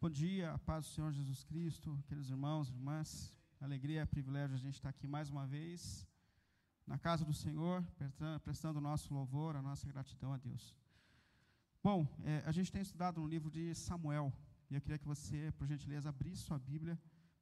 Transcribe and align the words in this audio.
Bom 0.00 0.08
dia, 0.08 0.52
a 0.52 0.58
paz 0.60 0.86
do 0.86 0.92
Senhor 0.92 1.12
Jesus 1.12 1.42
Cristo, 1.42 2.00
queridos 2.06 2.30
irmãos, 2.30 2.70
irmãs. 2.70 3.34
Alegria, 3.60 4.06
privilégio 4.06 4.54
a 4.54 4.58
gente 4.60 4.74
estar 4.74 4.90
aqui 4.90 5.08
mais 5.08 5.28
uma 5.28 5.44
vez 5.44 6.06
na 6.86 6.96
casa 6.96 7.24
do 7.24 7.34
Senhor, 7.34 7.84
prestando 8.44 8.78
o 8.78 8.80
nosso 8.80 9.12
louvor, 9.12 9.56
a 9.56 9.60
nossa 9.60 9.88
gratidão 9.88 10.32
a 10.32 10.36
Deus. 10.36 10.76
Bom, 11.82 12.06
é, 12.22 12.44
a 12.46 12.52
gente 12.52 12.70
tem 12.70 12.80
estudado 12.80 13.20
no 13.20 13.26
livro 13.26 13.50
de 13.50 13.74
Samuel, 13.74 14.32
e 14.70 14.76
eu 14.76 14.80
queria 14.80 14.98
que 14.98 15.04
você, 15.04 15.50
por 15.58 15.66
gentileza, 15.66 16.10
abrisse 16.10 16.42
sua 16.42 16.60
Bíblia 16.60 16.96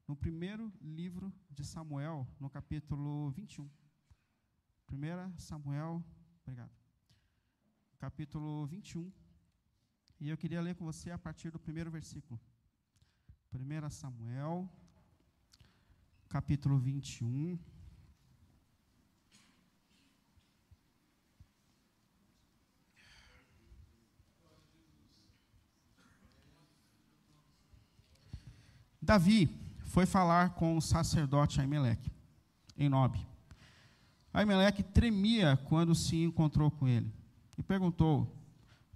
no 0.08 0.16
primeiro 0.16 0.72
livro 0.80 1.30
de 1.50 1.62
Samuel, 1.62 2.26
no 2.40 2.48
capítulo 2.48 3.30
21. 3.32 3.68
1 4.90 5.38
Samuel, 5.38 6.02
obrigado. 6.42 6.72
Capítulo 7.98 8.64
21. 8.64 9.12
E 10.18 10.30
eu 10.30 10.36
queria 10.36 10.62
ler 10.62 10.74
com 10.74 10.84
você 10.84 11.10
a 11.10 11.18
partir 11.18 11.50
do 11.50 11.58
primeiro 11.58 11.90
versículo. 11.90 12.40
1 13.52 13.90
Samuel, 13.90 14.68
capítulo 16.28 16.78
21. 16.78 17.58
Davi 29.00 29.48
foi 29.84 30.04
falar 30.04 30.54
com 30.54 30.76
o 30.76 30.82
sacerdote 30.82 31.60
Aimeleque, 31.60 32.10
em 32.76 32.88
Nob. 32.88 33.24
Aimeleque 34.32 34.82
tremia 34.82 35.56
quando 35.68 35.94
se 35.94 36.16
encontrou 36.16 36.70
com 36.70 36.88
ele 36.88 37.12
e 37.56 37.62
perguntou: 37.62 38.34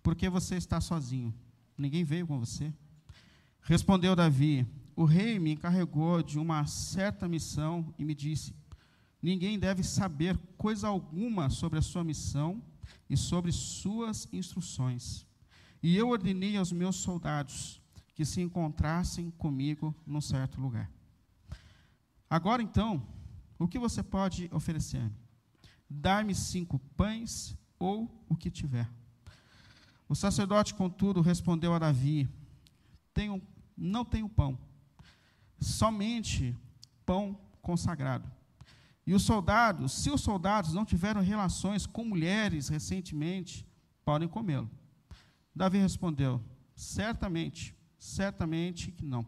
por 0.02 0.14
que 0.14 0.28
você 0.28 0.56
está 0.56 0.80
sozinho? 0.80 1.34
Ninguém 1.76 2.04
veio 2.04 2.26
com 2.26 2.38
você? 2.38 2.72
Respondeu 3.62 4.16
Davi: 4.16 4.66
O 4.96 5.04
rei 5.04 5.38
me 5.38 5.52
encarregou 5.52 6.22
de 6.22 6.38
uma 6.38 6.66
certa 6.66 7.28
missão 7.28 7.94
e 7.98 8.04
me 8.04 8.14
disse: 8.14 8.54
Ninguém 9.22 9.58
deve 9.58 9.82
saber 9.82 10.38
coisa 10.56 10.88
alguma 10.88 11.50
sobre 11.50 11.78
a 11.78 11.82
sua 11.82 12.02
missão 12.02 12.62
e 13.08 13.16
sobre 13.16 13.52
suas 13.52 14.28
instruções. 14.32 15.26
E 15.82 15.96
eu 15.96 16.08
ordenei 16.08 16.56
aos 16.56 16.72
meus 16.72 16.96
soldados 16.96 17.80
que 18.14 18.24
se 18.24 18.40
encontrassem 18.40 19.30
comigo 19.30 19.94
num 20.06 20.20
certo 20.20 20.60
lugar. 20.60 20.90
Agora 22.28 22.62
então, 22.62 23.02
o 23.58 23.66
que 23.66 23.78
você 23.78 24.02
pode 24.02 24.48
oferecer-me? 24.52 25.14
Dar-me 25.88 26.34
cinco 26.34 26.78
pães 26.96 27.56
ou 27.78 28.24
o 28.28 28.36
que 28.36 28.50
tiver. 28.50 28.88
O 30.10 30.14
sacerdote, 30.16 30.74
contudo, 30.74 31.20
respondeu 31.20 31.72
a 31.72 31.78
Davi: 31.78 32.28
tenho, 33.14 33.40
Não 33.76 34.04
tenho 34.04 34.28
pão, 34.28 34.58
somente 35.60 36.58
pão 37.06 37.38
consagrado. 37.62 38.28
E 39.06 39.14
os 39.14 39.22
soldados, 39.22 39.92
se 39.92 40.10
os 40.10 40.20
soldados 40.20 40.74
não 40.74 40.84
tiveram 40.84 41.20
relações 41.20 41.86
com 41.86 42.04
mulheres 42.04 42.68
recentemente, 42.68 43.64
podem 44.04 44.26
comê-lo. 44.26 44.68
Davi 45.54 45.78
respondeu: 45.78 46.42
Certamente, 46.74 47.72
certamente 47.96 48.90
que 48.90 49.06
não. 49.06 49.24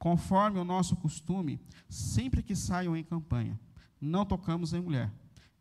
Conforme 0.00 0.58
o 0.58 0.64
nosso 0.64 0.96
costume, 0.96 1.60
sempre 1.88 2.42
que 2.42 2.56
saiam 2.56 2.96
em 2.96 3.04
campanha, 3.04 3.58
não 4.00 4.26
tocamos 4.26 4.72
em 4.72 4.80
mulher 4.80 5.12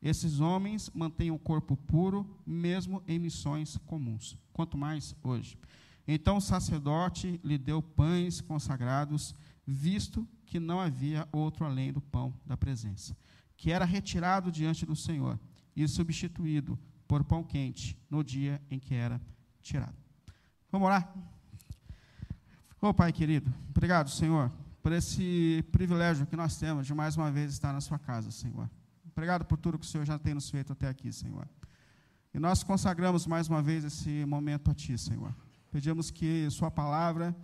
esses 0.07 0.39
homens 0.39 0.89
mantêm 0.93 1.31
o 1.31 1.37
corpo 1.37 1.75
puro, 1.75 2.25
mesmo 2.45 3.03
em 3.05 3.19
missões 3.19 3.77
comuns, 3.85 4.37
quanto 4.53 4.77
mais 4.77 5.13
hoje. 5.21 5.57
Então 6.07 6.37
o 6.37 6.41
sacerdote 6.41 7.41
lhe 7.43 7.57
deu 7.57 7.81
pães 7.81 8.39
consagrados, 8.39 9.35
visto 9.65 10.25
que 10.45 10.61
não 10.61 10.79
havia 10.79 11.27
outro 11.29 11.65
além 11.65 11.91
do 11.91 11.99
pão 11.99 12.33
da 12.45 12.55
presença, 12.55 13.17
que 13.57 13.69
era 13.69 13.83
retirado 13.83 14.49
diante 14.49 14.85
do 14.85 14.95
Senhor 14.95 15.37
e 15.75 15.85
substituído 15.89 16.79
por 17.05 17.25
pão 17.25 17.43
quente 17.43 17.99
no 18.09 18.23
dia 18.23 18.61
em 18.71 18.79
que 18.79 18.93
era 18.95 19.21
tirado. 19.61 19.97
Vamos 20.71 20.87
lá? 20.87 21.13
Ô 22.81 22.87
oh, 22.87 22.93
Pai 22.93 23.11
querido, 23.11 23.53
obrigado, 23.71 24.09
Senhor, 24.09 24.53
por 24.81 24.93
esse 24.93 25.65
privilégio 25.69 26.25
que 26.25 26.35
nós 26.37 26.57
temos 26.57 26.87
de 26.87 26.93
mais 26.93 27.17
uma 27.17 27.29
vez 27.29 27.51
estar 27.51 27.73
na 27.73 27.81
Sua 27.81 27.99
casa, 27.99 28.31
Senhor. 28.31 28.69
Obrigado 29.17 29.45
por 29.45 29.57
tudo 29.57 29.79
que 29.79 29.85
o 29.85 29.89
Senhor 29.89 30.05
já 30.05 30.19
tem 30.19 30.35
nos 30.35 30.47
feito 30.47 30.71
até 30.73 30.87
aqui, 30.87 31.11
Senhor. 31.11 31.49
E 32.31 32.37
nós 32.37 32.61
consagramos 32.61 33.25
mais 33.25 33.47
uma 33.47 33.63
vez 33.63 33.83
esse 33.83 34.23
momento 34.25 34.69
a 34.69 34.75
Ti, 34.75 34.95
Senhor. 34.95 35.33
Pedimos 35.71 36.11
que 36.11 36.47
Sua 36.51 36.69
palavra, 36.69 37.35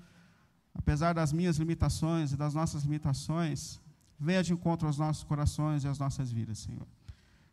apesar 0.76 1.14
das 1.14 1.34
minhas 1.34 1.58
limitações 1.58 2.32
e 2.32 2.38
das 2.38 2.54
nossas 2.54 2.84
limitações, 2.84 3.82
venha 4.20 4.44
de 4.44 4.54
encontro 4.54 4.86
aos 4.86 5.00
nossos 5.00 5.24
corações 5.24 5.84
e 5.84 5.88
às 5.88 5.98
nossas 5.98 6.32
vidas, 6.32 6.60
Senhor. 6.60 6.86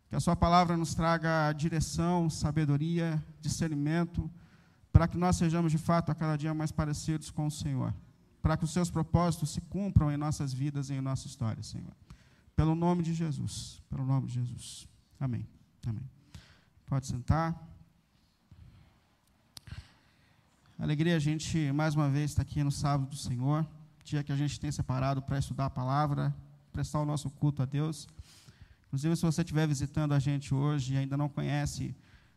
Que 0.07 0.15
a 0.15 0.19
Sua 0.19 0.35
palavra 0.35 0.77
nos 0.77 0.93
traga 0.93 1.51
direção, 1.53 2.29
sabedoria, 2.29 3.19
discernimento, 3.39 4.29
para 4.93 5.07
que 5.07 5.17
nós 5.17 5.35
sejamos 5.35 5.71
de 5.71 5.79
fato 5.79 6.11
a 6.11 6.15
cada 6.15 6.37
dia 6.37 6.53
mais 6.53 6.71
parecidos 6.71 7.31
com 7.31 7.47
o 7.47 7.51
Senhor. 7.51 7.91
Para 8.39 8.55
que 8.55 8.65
os 8.65 8.71
Seus 8.71 8.91
propósitos 8.91 9.49
se 9.49 9.61
cumpram 9.61 10.11
em 10.11 10.17
nossas 10.17 10.53
vidas 10.53 10.91
e 10.91 10.93
em 10.93 11.01
nossa 11.01 11.25
história, 11.25 11.63
Senhor. 11.63 11.95
Pelo 12.61 12.75
nome 12.75 13.01
de 13.01 13.15
Jesus. 13.15 13.81
Pelo 13.89 14.05
nome 14.05 14.27
de 14.27 14.35
Jesus. 14.35 14.87
Amém. 15.19 15.47
Amém. 15.87 16.07
Pode 16.85 17.07
sentar. 17.07 17.59
Alegria 20.77 21.15
a 21.15 21.19
gente, 21.19 21.71
mais 21.71 21.95
uma 21.95 22.07
vez, 22.07 22.29
estar 22.29 22.43
aqui 22.43 22.63
no 22.63 22.71
sábado 22.71 23.09
do 23.09 23.15
Senhor, 23.15 23.67
dia 24.03 24.23
que 24.23 24.31
a 24.31 24.35
gente 24.35 24.59
tem 24.59 24.71
separado 24.71 25.23
para 25.23 25.39
estudar 25.39 25.65
a 25.65 25.69
palavra, 25.71 26.31
prestar 26.71 26.99
o 27.01 27.05
nosso 27.05 27.31
culto 27.31 27.63
a 27.63 27.65
Deus. 27.65 28.07
Inclusive, 28.85 29.15
se 29.15 29.23
você 29.23 29.41
estiver 29.41 29.67
visitando 29.67 30.13
a 30.13 30.19
gente 30.19 30.53
hoje 30.53 30.93
e 30.93 30.97
ainda 30.97 31.17
não 31.17 31.27
conhece 31.27 31.95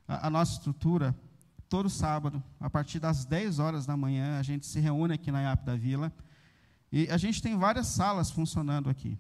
a, 0.09 0.29
a 0.29 0.31
nossa 0.31 0.55
estrutura, 0.55 1.15
todo 1.69 1.91
sábado, 1.91 2.43
a 2.59 2.71
partir 2.71 2.99
das 2.99 3.27
10 3.27 3.59
horas 3.59 3.85
da 3.85 3.95
manhã, 3.95 4.39
a 4.39 4.43
gente 4.43 4.65
se 4.65 4.81
reúne 4.81 5.13
aqui 5.13 5.31
na 5.31 5.43
IAP 5.43 5.67
da 5.67 5.77
Vila. 5.77 6.11
E 6.91 7.11
a 7.11 7.19
gente 7.19 7.43
tem 7.43 7.59
várias 7.59 7.89
salas 7.89 8.31
funcionando 8.31 8.89
aqui. 8.89 9.19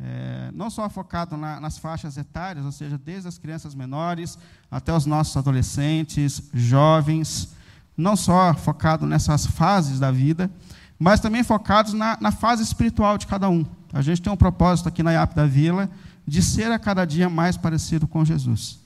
É, 0.00 0.50
não 0.52 0.68
só 0.70 0.88
focado 0.88 1.36
na, 1.36 1.60
nas 1.60 1.78
faixas 1.78 2.16
etárias, 2.16 2.64
ou 2.64 2.72
seja, 2.72 2.98
desde 2.98 3.28
as 3.28 3.38
crianças 3.38 3.74
menores 3.74 4.38
até 4.70 4.92
os 4.92 5.06
nossos 5.06 5.36
adolescentes, 5.36 6.42
jovens, 6.52 7.54
não 7.96 8.16
só 8.16 8.54
focado 8.54 9.06
nessas 9.06 9.46
fases 9.46 10.00
da 10.00 10.10
vida, 10.10 10.50
mas 10.98 11.20
também 11.20 11.44
focados 11.44 11.92
na, 11.92 12.18
na 12.20 12.32
fase 12.32 12.62
espiritual 12.62 13.16
de 13.16 13.26
cada 13.26 13.48
um. 13.48 13.64
A 13.92 14.02
gente 14.02 14.20
tem 14.20 14.32
um 14.32 14.36
propósito 14.36 14.88
aqui 14.88 15.02
na 15.02 15.12
IAP 15.12 15.34
da 15.34 15.46
Vila 15.46 15.88
de 16.26 16.42
ser 16.42 16.72
a 16.72 16.78
cada 16.78 17.04
dia 17.04 17.28
mais 17.28 17.56
parecido 17.56 18.08
com 18.08 18.24
Jesus. 18.24 18.80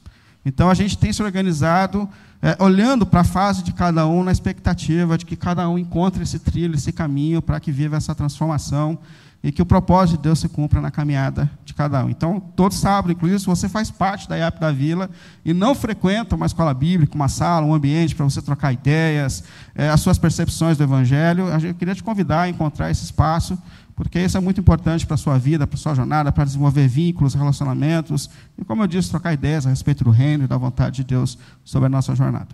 Então 0.44 0.70
a 0.70 0.74
gente 0.74 0.96
tem 0.98 1.12
se 1.12 1.22
organizado 1.22 2.08
é, 2.40 2.56
olhando 2.62 3.04
para 3.04 3.20
a 3.20 3.24
fase 3.24 3.62
de 3.62 3.72
cada 3.72 4.06
um, 4.06 4.22
na 4.22 4.30
expectativa 4.30 5.18
de 5.18 5.26
que 5.26 5.36
cada 5.36 5.68
um 5.68 5.78
encontre 5.78 6.22
esse 6.22 6.38
trilho, 6.38 6.74
esse 6.74 6.92
caminho 6.92 7.42
para 7.42 7.58
que 7.58 7.72
viva 7.72 7.96
essa 7.96 8.14
transformação 8.14 8.98
e 9.42 9.52
que 9.52 9.62
o 9.62 9.66
propósito 9.66 10.16
de 10.16 10.22
Deus 10.24 10.40
se 10.40 10.48
cumpra 10.48 10.80
na 10.80 10.90
caminhada 10.90 11.48
de 11.64 11.72
cada 11.72 12.04
um. 12.04 12.10
Então, 12.10 12.40
todo 12.40 12.74
sábado, 12.74 13.12
inclusive, 13.12 13.38
se 13.38 13.46
você 13.46 13.68
faz 13.68 13.90
parte 13.90 14.28
da 14.28 14.36
IAP 14.36 14.58
da 14.58 14.72
Vila 14.72 15.08
e 15.44 15.54
não 15.54 15.74
frequenta 15.74 16.34
uma 16.34 16.46
escola 16.46 16.74
bíblica, 16.74 17.14
uma 17.14 17.28
sala, 17.28 17.64
um 17.64 17.72
ambiente 17.72 18.16
para 18.16 18.24
você 18.24 18.42
trocar 18.42 18.72
ideias, 18.72 19.44
é, 19.74 19.88
as 19.88 20.00
suas 20.00 20.18
percepções 20.18 20.76
do 20.76 20.82
Evangelho, 20.82 21.46
eu 21.48 21.74
queria 21.74 21.94
te 21.94 22.02
convidar 22.02 22.42
a 22.42 22.48
encontrar 22.48 22.90
esse 22.90 23.04
espaço, 23.04 23.56
porque 23.94 24.20
isso 24.20 24.36
é 24.36 24.40
muito 24.40 24.60
importante 24.60 25.06
para 25.06 25.14
a 25.14 25.18
sua 25.18 25.38
vida, 25.38 25.66
para 25.66 25.76
a 25.76 25.80
sua 25.80 25.94
jornada, 25.94 26.32
para 26.32 26.44
desenvolver 26.44 26.88
vínculos, 26.88 27.34
relacionamentos, 27.34 28.28
e, 28.56 28.64
como 28.64 28.82
eu 28.82 28.86
disse, 28.88 29.10
trocar 29.10 29.32
ideias 29.32 29.66
a 29.66 29.70
respeito 29.70 30.02
do 30.02 30.10
reino 30.10 30.44
e 30.44 30.46
da 30.48 30.56
vontade 30.56 30.96
de 30.96 31.04
Deus 31.04 31.38
sobre 31.64 31.86
a 31.86 31.88
nossa 31.88 32.14
jornada. 32.14 32.48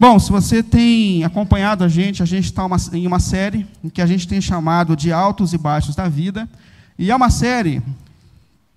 Bom, 0.00 0.16
se 0.20 0.30
você 0.30 0.62
tem 0.62 1.24
acompanhado 1.24 1.82
a 1.82 1.88
gente, 1.88 2.22
a 2.22 2.26
gente 2.26 2.44
está 2.44 2.64
em 2.92 3.04
uma 3.04 3.18
série 3.18 3.66
que 3.92 4.00
a 4.00 4.06
gente 4.06 4.28
tem 4.28 4.40
chamado 4.40 4.94
de 4.94 5.12
Altos 5.12 5.52
e 5.52 5.58
Baixos 5.58 5.96
da 5.96 6.08
Vida, 6.08 6.48
e 6.96 7.10
é 7.10 7.16
uma 7.16 7.30
série 7.30 7.82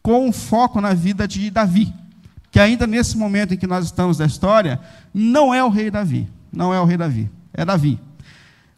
com 0.02 0.32
foco 0.32 0.82
na 0.82 0.96
vida 0.96 1.28
de 1.28 1.52
Davi, 1.52 1.94
que 2.50 2.60
ainda 2.60 2.88
nesse 2.88 3.16
momento 3.16 3.54
em 3.54 3.58
que 3.58 3.68
nós 3.68 3.86
estamos 3.86 4.18
da 4.18 4.26
história, 4.26 4.80
não 5.14 5.54
é 5.54 5.64
o 5.64 5.70
rei 5.70 5.92
Davi, 5.92 6.28
não 6.52 6.74
é 6.74 6.82
o 6.82 6.86
rei 6.86 6.98
Davi, 6.98 7.30
é 7.54 7.64
Davi. 7.64 8.00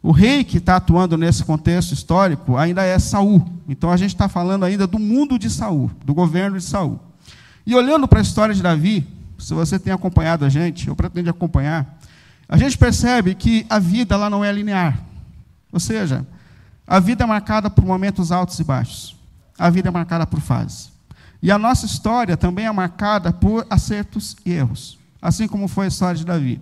O 0.01 0.11
rei 0.11 0.43
que 0.43 0.57
está 0.57 0.75
atuando 0.75 1.17
nesse 1.17 1.45
contexto 1.45 1.93
histórico 1.93 2.57
ainda 2.57 2.83
é 2.83 2.99
Saul. 2.99 3.41
Então 3.69 3.89
a 3.89 3.95
gente 3.95 4.13
está 4.13 4.27
falando 4.27 4.65
ainda 4.65 4.85
do 4.85 4.99
mundo 4.99 5.39
de 5.39 5.49
Saul, 5.49 5.89
do 6.03 6.13
governo 6.13 6.57
de 6.57 6.65
Saul. 6.65 6.99
E 7.65 7.73
olhando 7.73 8.05
para 8.05 8.19
a 8.19 8.21
história 8.21 8.53
de 8.53 8.61
Davi, 8.61 9.07
se 9.39 9.53
você 9.53 9.79
tem 9.79 9.93
acompanhado 9.93 10.43
a 10.43 10.49
gente, 10.49 10.89
ou 10.89 10.95
pretende 10.95 11.29
acompanhar, 11.29 12.02
a 12.53 12.57
gente 12.57 12.77
percebe 12.77 13.33
que 13.33 13.65
a 13.67 13.79
vida 13.79 14.13
ela 14.13 14.29
não 14.29 14.45
é 14.45 14.51
linear. 14.51 15.03
Ou 15.71 15.79
seja, 15.79 16.23
a 16.85 16.99
vida 16.99 17.23
é 17.23 17.25
marcada 17.25 17.67
por 17.67 17.83
momentos 17.83 18.31
altos 18.31 18.59
e 18.59 18.63
baixos. 18.63 19.17
A 19.57 19.71
vida 19.71 19.87
é 19.87 19.91
marcada 19.91 20.27
por 20.27 20.39
fases. 20.39 20.91
E 21.41 21.49
a 21.49 21.57
nossa 21.57 21.87
história 21.87 22.37
também 22.37 22.67
é 22.67 22.71
marcada 22.71 23.33
por 23.33 23.65
acertos 23.71 24.37
e 24.45 24.51
erros, 24.51 24.99
assim 25.19 25.47
como 25.47 25.67
foi 25.67 25.85
a 25.85 25.87
história 25.87 26.15
de 26.15 26.23
Davi. 26.23 26.61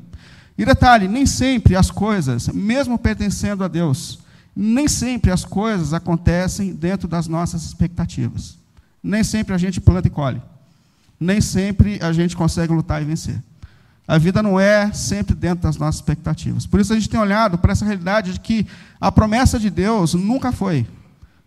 E 0.57 0.63
detalhe, 0.63 1.09
nem 1.09 1.25
sempre 1.25 1.75
as 1.75 1.91
coisas, 1.91 2.47
mesmo 2.47 2.97
pertencendo 2.97 3.61
a 3.61 3.67
Deus, 3.67 4.19
nem 4.55 4.87
sempre 4.87 5.29
as 5.29 5.43
coisas 5.43 5.93
acontecem 5.93 6.73
dentro 6.73 7.05
das 7.05 7.27
nossas 7.27 7.65
expectativas. 7.65 8.57
Nem 9.03 9.25
sempre 9.25 9.53
a 9.53 9.57
gente 9.57 9.81
planta 9.81 10.07
e 10.07 10.11
colhe. 10.11 10.41
Nem 11.19 11.41
sempre 11.41 11.99
a 12.01 12.13
gente 12.13 12.33
consegue 12.33 12.71
lutar 12.71 13.01
e 13.01 13.05
vencer. 13.05 13.43
A 14.11 14.17
vida 14.17 14.43
não 14.43 14.59
é 14.59 14.91
sempre 14.91 15.33
dentro 15.33 15.63
das 15.63 15.77
nossas 15.77 15.95
expectativas. 15.95 16.65
Por 16.65 16.81
isso 16.81 16.91
a 16.91 16.97
gente 16.97 17.07
tem 17.07 17.17
olhado 17.17 17.57
para 17.57 17.71
essa 17.71 17.85
realidade 17.85 18.33
de 18.33 18.41
que 18.41 18.67
a 18.99 19.09
promessa 19.09 19.57
de 19.57 19.69
Deus 19.69 20.13
nunca 20.15 20.51
foi 20.51 20.85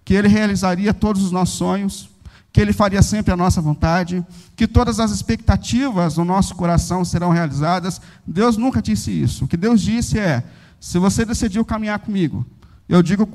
que 0.03 0.15
Ele 0.15 0.29
realizaria 0.29 0.95
todos 0.95 1.23
os 1.23 1.31
nossos 1.31 1.57
sonhos, 1.59 2.09
que 2.51 2.63
Ele 2.63 2.73
faria 2.73 3.03
sempre 3.03 3.35
a 3.35 3.37
nossa 3.37 3.61
vontade, 3.61 4.25
que 4.57 4.67
todas 4.67 4.99
as 4.99 5.11
expectativas 5.11 6.15
do 6.15 6.25
nosso 6.25 6.55
coração 6.55 7.05
serão 7.05 7.33
realizadas. 7.33 8.01
Deus 8.27 8.57
nunca 8.57 8.81
disse 8.81 9.11
isso. 9.11 9.45
O 9.45 9.49
que 9.49 9.59
Deus 9.59 9.83
disse 9.83 10.19
é: 10.19 10.43
se 10.81 10.99
você 10.99 11.27
decidiu 11.27 11.67
caminhar 11.67 11.99
comigo, 11.99 12.47
eu 12.89 13.03
digo 13.03 13.29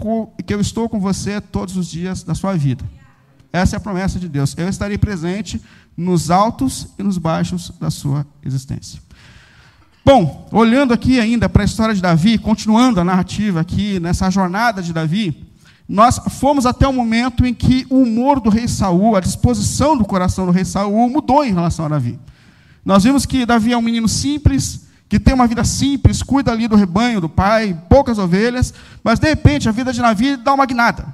que 0.43 0.55
eu 0.55 0.59
estou 0.59 0.89
com 0.89 0.99
você 0.99 1.39
todos 1.39 1.77
os 1.77 1.87
dias 1.87 2.23
da 2.23 2.33
sua 2.33 2.57
vida. 2.57 2.83
Essa 3.53 3.75
é 3.75 3.77
a 3.77 3.79
promessa 3.79 4.17
de 4.17 4.27
Deus. 4.27 4.55
Eu 4.57 4.67
estarei 4.67 4.97
presente 4.97 5.61
nos 5.95 6.31
altos 6.31 6.87
e 6.97 7.03
nos 7.03 7.19
baixos 7.19 7.71
da 7.79 7.91
sua 7.91 8.25
existência. 8.43 9.07
Bom, 10.03 10.47
olhando 10.51 10.93
aqui 10.93 11.19
ainda 11.19 11.47
para 11.47 11.63
a 11.63 11.65
história 11.65 11.93
de 11.93 12.01
Davi, 12.01 12.37
continuando 12.37 12.99
a 12.99 13.03
narrativa 13.03 13.59
aqui 13.59 13.99
nessa 13.99 14.29
jornada 14.29 14.81
de 14.81 14.93
Davi, 14.93 15.47
nós 15.87 16.19
fomos 16.29 16.65
até 16.65 16.87
o 16.87 16.93
momento 16.93 17.45
em 17.45 17.53
que 17.53 17.85
o 17.89 18.03
humor 18.03 18.39
do 18.39 18.49
rei 18.49 18.67
Saul, 18.67 19.15
a 19.15 19.19
disposição 19.19 19.97
do 19.97 20.05
coração 20.05 20.45
do 20.45 20.51
rei 20.51 20.63
Saul 20.63 21.09
mudou 21.09 21.43
em 21.43 21.53
relação 21.53 21.85
a 21.85 21.89
Davi. 21.89 22.19
Nós 22.85 23.03
vimos 23.03 23.25
que 23.25 23.45
Davi 23.45 23.73
é 23.73 23.77
um 23.77 23.81
menino 23.81 24.07
simples, 24.07 24.87
que 25.09 25.19
tem 25.19 25.33
uma 25.33 25.47
vida 25.47 25.63
simples, 25.63 26.21
cuida 26.21 26.51
ali 26.51 26.67
do 26.67 26.75
rebanho 26.75 27.19
do 27.19 27.27
pai, 27.27 27.75
poucas 27.89 28.19
ovelhas, 28.19 28.73
mas 29.03 29.19
de 29.19 29.27
repente 29.27 29.67
a 29.67 29.71
vida 29.71 29.91
de 29.91 29.99
Davi 29.99 30.37
dá 30.37 30.53
uma 30.53 30.65
guinada. 30.65 31.07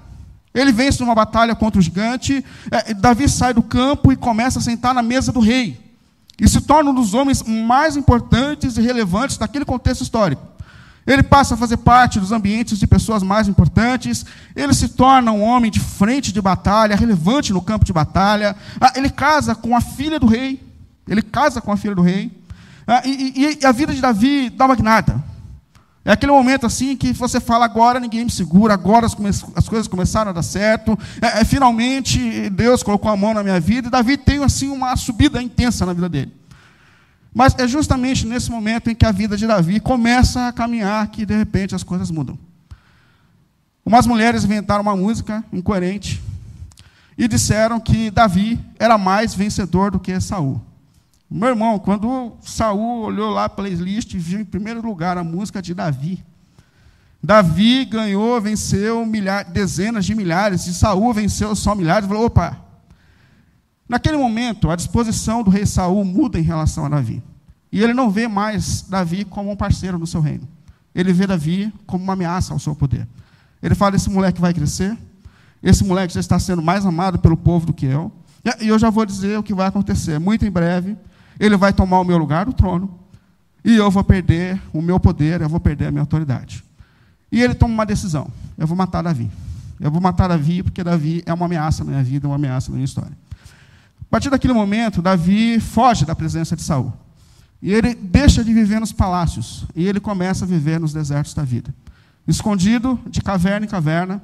Ele 0.54 0.72
vence 0.72 1.02
numa 1.02 1.16
batalha 1.16 1.56
contra 1.56 1.80
o 1.80 1.82
gigante, 1.82 2.44
é, 2.70 2.94
Davi 2.94 3.28
sai 3.28 3.54
do 3.54 3.64
campo 3.64 4.12
e 4.12 4.16
começa 4.16 4.60
a 4.60 4.62
sentar 4.62 4.94
na 4.94 5.02
mesa 5.02 5.32
do 5.32 5.40
rei. 5.40 5.85
E 6.40 6.48
se 6.48 6.62
torna 6.62 6.92
um 6.92 6.94
dos 6.94 7.14
homens 7.14 7.44
mais 7.44 7.96
importantes 7.96 8.78
e 8.78 8.82
relevantes 8.82 9.38
daquele 9.38 9.66
contexto 9.66 10.02
histórico. 10.02 10.56
Ele 11.08 11.22
passa 11.22 11.54
a 11.54 11.58
fazer 11.58 11.78
parte 11.78 12.20
dos 12.20 12.32
ambientes 12.32 12.80
de 12.80 12.88
pessoas 12.88 13.22
mais 13.22 13.48
importantes, 13.48 14.26
ele 14.56 14.74
se 14.74 14.90
torna 14.90 15.32
um 15.32 15.44
homem 15.44 15.70
de 15.70 15.80
frente 15.80 16.34
de 16.34 16.42
batalha, 16.42 16.96
relevante 16.96 17.54
no 17.54 17.62
campo 17.62 17.86
de 17.86 17.94
batalha. 17.94 18.56
Ah, 18.82 18.94
ele 18.96 19.10
casa 19.10 19.54
com 19.54 19.76
a 19.76 19.82
filha 19.82 20.20
do 20.20 20.26
rei, 20.26 20.64
ele 21.08 21.22
casa 21.22 21.62
com 21.62 21.72
a 21.72 21.78
filha 21.78 21.94
do 21.94 22.02
rei. 22.02 22.32
Ah, 22.88 23.04
e, 23.06 23.58
e, 23.62 23.66
a 23.66 23.72
vida 23.72 23.94
de 23.94 24.02
Davi 24.02 24.50
dá 24.50 24.66
uma 24.66 24.76
guinada. 24.76 25.24
É 26.08 26.12
aquele 26.12 26.32
momento 26.32 26.68
assim 26.68 26.96
que 26.96 27.12
você 27.14 27.40
fala, 27.40 27.66
agora 27.66 28.00
ninguém 28.00 28.26
me 28.26 28.30
segura, 28.30 28.76
agora 28.76 29.08
as, 29.08 29.18
as 29.56 29.68
coisas 29.68 29.88
começaram 29.88 30.30
a 30.30 30.34
dar 30.34 30.44
certo. 30.44 30.98
É, 31.20 31.42
é, 31.42 31.44
finalmente 31.44 32.48
Deus 32.52 32.84
colocou 32.84 33.10
a 33.10 33.18
mão 33.18 33.34
na 33.34 33.42
minha 33.42 33.60
vida. 33.60 33.88
E 33.88 33.92
Davi 33.92 34.16
tem 34.16 34.44
assim 34.44 34.70
uma 34.70 34.96
subida 34.96 35.42
intensa 35.42 35.84
na 35.84 35.94
vida 35.94 36.08
dele. 36.08 36.32
Mas 37.34 37.56
é 37.58 37.68
justamente 37.68 38.26
nesse 38.28 38.52
momento 38.52 38.88
em 38.88 38.94
que 38.94 39.04
a 39.04 39.12
vida 39.12 39.36
de 39.36 39.48
Davi 39.48 39.80
começa 39.80 40.48
a 40.48 40.54
caminhar 40.54 41.08
que 41.08 41.26
de 41.26 41.36
repente 41.36 41.74
as 41.74 41.82
coisas 41.82 42.12
mudam. 42.12 42.38
Umas 43.84 44.06
mulheres 44.06 44.44
inventaram 44.44 44.84
uma 44.84 44.96
música 44.96 45.44
incoerente 45.52 46.22
e 47.18 47.28
disseram 47.28 47.80
que 47.80 48.12
Davi 48.12 48.60
era 48.78 48.96
mais 48.96 49.34
vencedor 49.34 49.90
do 49.90 50.00
que 50.00 50.22
Saul. 50.22 50.62
Meu 51.36 51.50
irmão, 51.50 51.78
quando 51.78 52.32
Saul 52.40 53.02
olhou 53.02 53.30
lá 53.30 53.44
a 53.44 53.50
playlist 53.50 54.14
e 54.14 54.18
viu 54.18 54.40
em 54.40 54.46
primeiro 54.46 54.82
lugar 54.82 55.18
a 55.18 55.24
música 55.24 55.62
de 55.62 55.74
Davi. 55.74 56.24
Davi 57.22 57.84
ganhou, 57.84 58.40
venceu 58.40 59.06
milhares, 59.06 59.52
dezenas 59.52 60.06
de 60.06 60.16
milhares, 60.16 60.66
e 60.66 60.74
Saul 60.74 61.14
venceu 61.14 61.54
só 61.54 61.76
milhares. 61.76 62.08
Falou, 62.08 62.28
opa! 62.28 62.58
Naquele 63.86 64.16
momento, 64.16 64.72
a 64.72 64.78
disposição 64.78 65.44
do 65.44 65.50
rei 65.50 65.66
Saul 65.66 66.06
muda 66.06 66.40
em 66.40 66.42
relação 66.42 66.86
a 66.86 66.90
Davi. 66.90 67.22
E 67.70 67.84
ele 67.84 67.94
não 67.94 68.10
vê 68.10 68.30
mais 68.30 68.84
Davi 68.84 69.26
como 69.26 69.52
um 69.52 69.58
parceiro 69.58 70.00
no 70.00 70.08
seu 70.08 70.22
reino. 70.22 70.48
Ele 70.96 71.12
vê 71.12 71.28
Davi 71.28 71.74
como 71.86 72.02
uma 72.02 72.14
ameaça 72.14 72.54
ao 72.54 72.60
seu 72.60 72.74
poder. 72.74 73.06
Ele 73.62 73.76
fala: 73.76 73.98
esse 73.98 74.10
moleque 74.10 74.40
vai 74.40 74.54
crescer, 74.54 74.98
esse 75.62 75.84
moleque 75.84 76.14
já 76.14 76.22
está 76.22 76.40
sendo 76.40 76.62
mais 76.62 76.86
amado 76.86 77.20
pelo 77.20 77.36
povo 77.36 77.66
do 77.66 77.74
que 77.74 77.88
eu. 77.88 78.10
E 78.62 78.70
eu 78.70 78.80
já 78.80 78.90
vou 78.90 79.06
dizer 79.06 79.38
o 79.38 79.44
que 79.44 79.54
vai 79.54 79.68
acontecer. 79.68 80.18
Muito 80.18 80.46
em 80.46 80.52
breve, 80.52 80.96
ele 81.40 81.58
vai 81.58 81.74
tomar 81.74 82.00
o 82.00 82.04
meu 82.04 82.18
lugar 82.18 82.46
no 82.46 82.54
trono, 82.54 83.00
e 83.64 83.76
eu 83.76 83.90
vou 83.90 84.04
perder 84.04 84.62
o 84.72 84.82
meu 84.82 85.00
poder, 85.00 85.42
eu 85.42 85.50
vou 85.50 85.60
perder 85.60 85.88
a 85.88 85.92
minha 85.92 86.02
autoridade. 86.02 86.64
E 87.32 87.42
ele 87.42 87.56
toma 87.56 87.74
uma 87.74 87.86
decisão: 87.86 88.30
eu 88.58 88.68
vou 88.68 88.78
matar 88.78 89.02
Davi. 89.02 89.30
Eu 89.80 89.92
vou 89.92 90.00
matar 90.00 90.28
Davi 90.28 90.64
porque 90.64 90.84
Davi 90.84 91.22
é 91.26 91.34
uma 91.34 91.46
ameaça 91.46 91.84
na 91.84 91.92
minha 91.92 92.04
vida, 92.04 92.28
uma 92.28 92.36
ameaça 92.36 92.70
na 92.70 92.76
minha 92.76 92.86
história. 92.86 93.12
A 94.02 94.06
partir 94.10 94.30
daquele 94.30 94.54
momento, 94.54 95.02
Davi 95.02 95.60
foge 95.60 96.06
da 96.06 96.16
presença 96.16 96.56
de 96.56 96.62
Saul. 96.62 96.94
E 97.62 97.74
ele 97.74 97.96
deixa 97.96 98.44
de 98.44 98.54
viver 98.54 98.80
nos 98.80 98.94
palácios 98.94 99.66
e 99.76 99.88
ele 99.88 100.00
começa 100.00 100.46
a 100.46 100.48
viver 100.48 100.80
nos 100.80 100.94
desertos 100.94 101.34
da 101.34 101.44
vida. 101.44 101.74
Escondido 102.28 103.00
de 103.08 103.22
caverna 103.22 103.66
em 103.66 103.70
caverna, 103.70 104.22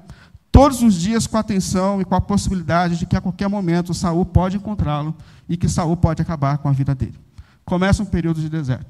todos 0.52 0.82
os 0.82 0.96
dias 0.96 1.26
com 1.26 1.38
atenção 1.38 2.02
e 2.02 2.06
com 2.06 2.14
a 2.14 2.22
possibilidade 2.22 2.98
de 2.98 3.06
que 3.06 3.16
a 3.16 3.22
qualquer 3.22 3.48
momento 3.48 3.94
Saul 3.94 4.26
pode 4.26 4.58
encontrá-lo 4.58 5.16
e 5.48 5.56
que 5.56 5.70
Saul 5.70 5.96
pode 5.96 6.22
acabar 6.22 6.58
com 6.58 6.68
a 6.68 6.72
vida 6.72 6.94
dele. 6.94 7.18
Começa 7.64 8.04
um 8.04 8.06
período 8.06 8.42
de 8.42 8.50
deserto. 8.50 8.86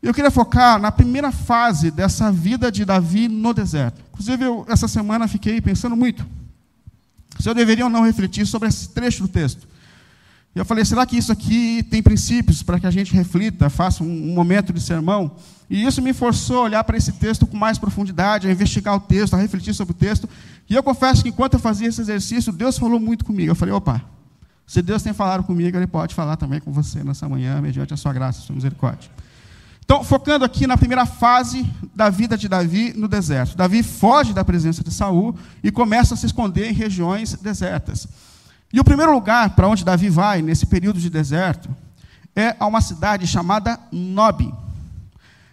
Eu 0.00 0.14
queria 0.14 0.30
focar 0.30 0.80
na 0.80 0.92
primeira 0.92 1.32
fase 1.32 1.90
dessa 1.90 2.30
vida 2.30 2.70
de 2.70 2.84
Davi 2.84 3.26
no 3.26 3.52
deserto. 3.52 4.00
Inclusive, 4.12 4.44
eu, 4.44 4.64
essa 4.68 4.86
semana 4.86 5.26
fiquei 5.26 5.60
pensando 5.60 5.96
muito 5.96 6.24
se 7.38 7.48
eu 7.48 7.54
deveria 7.54 7.84
ou 7.84 7.90
não 7.90 8.04
refletir 8.04 8.46
sobre 8.46 8.68
esse 8.68 8.88
trecho 8.88 9.22
do 9.22 9.28
texto. 9.28 9.66
E 10.54 10.58
eu 10.58 10.64
falei, 10.64 10.84
será 10.84 11.04
que 11.06 11.16
isso 11.16 11.30
aqui 11.30 11.82
tem 11.84 12.02
princípios 12.02 12.62
para 12.62 12.80
que 12.80 12.86
a 12.86 12.90
gente 12.90 13.12
reflita, 13.12 13.68
faça 13.70 14.02
um, 14.02 14.30
um 14.30 14.34
momento 14.34 14.72
de 14.72 14.80
sermão? 14.80 15.32
E 15.70 15.84
isso 15.84 16.00
me 16.00 16.12
forçou 16.12 16.60
a 16.60 16.62
olhar 16.62 16.84
para 16.84 16.96
esse 16.96 17.12
texto 17.12 17.46
com 17.46 17.56
mais 17.56 17.78
profundidade, 17.78 18.48
a 18.48 18.50
investigar 18.50 18.96
o 18.96 19.00
texto, 19.00 19.34
a 19.34 19.36
refletir 19.36 19.74
sobre 19.74 19.92
o 19.92 19.94
texto. 19.94 20.28
E 20.68 20.74
eu 20.74 20.82
confesso 20.82 21.22
que 21.22 21.28
enquanto 21.28 21.54
eu 21.54 21.60
fazia 21.60 21.88
esse 21.88 22.00
exercício, 22.00 22.52
Deus 22.52 22.78
falou 22.78 22.98
muito 22.98 23.24
comigo. 23.24 23.50
Eu 23.50 23.54
falei, 23.54 23.74
opa, 23.74 24.02
se 24.66 24.82
Deus 24.82 25.02
tem 25.02 25.12
falado 25.12 25.44
comigo, 25.44 25.76
Ele 25.76 25.86
pode 25.86 26.14
falar 26.14 26.36
também 26.36 26.60
com 26.60 26.72
você 26.72 27.04
nessa 27.04 27.28
manhã, 27.28 27.60
mediante 27.60 27.94
a 27.94 27.96
sua 27.96 28.12
graça, 28.12 28.40
a 28.40 28.42
sua 28.42 28.54
misericórdia. 28.54 29.10
Então, 29.84 30.04
focando 30.04 30.44
aqui 30.44 30.66
na 30.66 30.76
primeira 30.76 31.06
fase 31.06 31.66
da 31.94 32.10
vida 32.10 32.36
de 32.36 32.46
Davi 32.46 32.92
no 32.94 33.08
deserto. 33.08 33.56
Davi 33.56 33.82
foge 33.82 34.34
da 34.34 34.44
presença 34.44 34.84
de 34.84 34.92
Saul 34.92 35.34
e 35.62 35.70
começa 35.70 36.12
a 36.12 36.16
se 36.16 36.26
esconder 36.26 36.70
em 36.70 36.74
regiões 36.74 37.32
desertas. 37.34 38.06
E 38.72 38.78
o 38.78 38.84
primeiro 38.84 39.12
lugar 39.12 39.50
para 39.50 39.68
onde 39.68 39.84
Davi 39.84 40.08
vai 40.10 40.42
nesse 40.42 40.66
período 40.66 41.00
de 41.00 41.08
deserto 41.08 41.68
é 42.36 42.54
a 42.58 42.66
uma 42.66 42.80
cidade 42.80 43.26
chamada 43.26 43.78
Nob. 43.90 44.52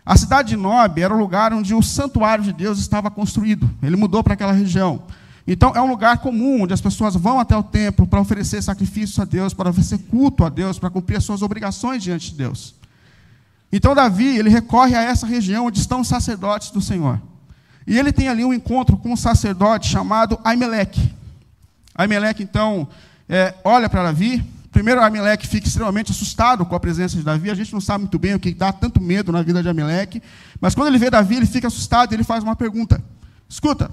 A 0.06 0.16
cidade 0.16 0.50
de 0.50 0.58
Nob 0.58 1.02
era 1.02 1.14
o 1.14 1.18
lugar 1.18 1.52
onde 1.54 1.74
o 1.74 1.82
santuário 1.82 2.44
de 2.44 2.54
Deus 2.54 2.78
estava 2.78 3.10
construído. 3.10 3.70
Ele 3.82 3.96
mudou 3.96 4.24
para 4.24 4.34
aquela 4.34 4.52
região. 4.52 5.02
Então, 5.48 5.74
é 5.76 5.82
um 5.82 5.88
lugar 5.88 6.20
comum 6.20 6.64
onde 6.64 6.74
as 6.74 6.82
pessoas 6.82 7.16
vão 7.16 7.40
até 7.40 7.56
o 7.56 7.64
templo 7.64 8.06
para 8.06 8.20
oferecer 8.20 8.62
sacrifícios 8.62 9.20
a 9.20 9.26
Deus, 9.26 9.54
para 9.54 9.70
oferecer 9.70 10.00
culto 10.10 10.44
a 10.44 10.50
Deus, 10.50 10.78
para 10.78 10.90
cumprir 10.90 11.18
as 11.18 11.24
suas 11.24 11.42
obrigações 11.42 12.04
diante 12.04 12.32
de 12.32 12.38
Deus. 12.38 12.76
Então, 13.72 13.96
Davi, 13.96 14.38
ele 14.38 14.50
recorre 14.50 14.96
a 14.96 15.02
essa 15.02 15.26
região 15.26 15.68
onde 15.68 15.80
estão 15.80 16.02
os 16.02 16.08
sacerdotes 16.08 16.72
do 16.72 16.82
Senhor. 16.82 17.20
E 17.86 17.98
ele 17.98 18.12
tem 18.12 18.28
ali 18.28 18.44
um 18.44 18.54
encontro 18.54 18.98
com 18.98 19.14
um 19.14 19.18
sacerdote 19.18 19.88
chamado 19.88 20.40
Aimeleque. 20.44 21.14
Aimeleque, 21.96 22.44
então, 22.44 22.88
é, 23.28 23.56
olha 23.64 23.90
para 23.90 24.04
Davi. 24.04 24.44
Primeiro, 24.72 25.02
Aimeleque 25.02 25.48
fica 25.48 25.68
extremamente 25.68 26.12
assustado 26.12 26.66
com 26.66 26.76
a 26.76 26.80
presença 26.80 27.16
de 27.16 27.24
Davi. 27.24 27.50
A 27.50 27.56
gente 27.56 27.72
não 27.72 27.82
sabe 27.82 28.04
muito 28.04 28.20
bem 28.20 28.36
o 28.36 28.40
que 28.40 28.54
dá 28.54 28.74
tanto 28.74 29.02
medo 29.02 29.32
na 29.32 29.42
vida 29.42 29.62
de 29.62 29.68
Aimeleque. 29.70 30.22
Mas 30.60 30.76
quando 30.76 30.90
ele 30.90 30.98
vê 30.98 31.10
Davi, 31.10 31.38
ele 31.38 31.46
fica 31.46 31.68
assustado 31.68 32.12
e 32.12 32.16
ele 32.16 32.24
faz 32.24 32.44
uma 32.44 32.56
pergunta. 32.56 33.02
Escuta, 33.48 33.90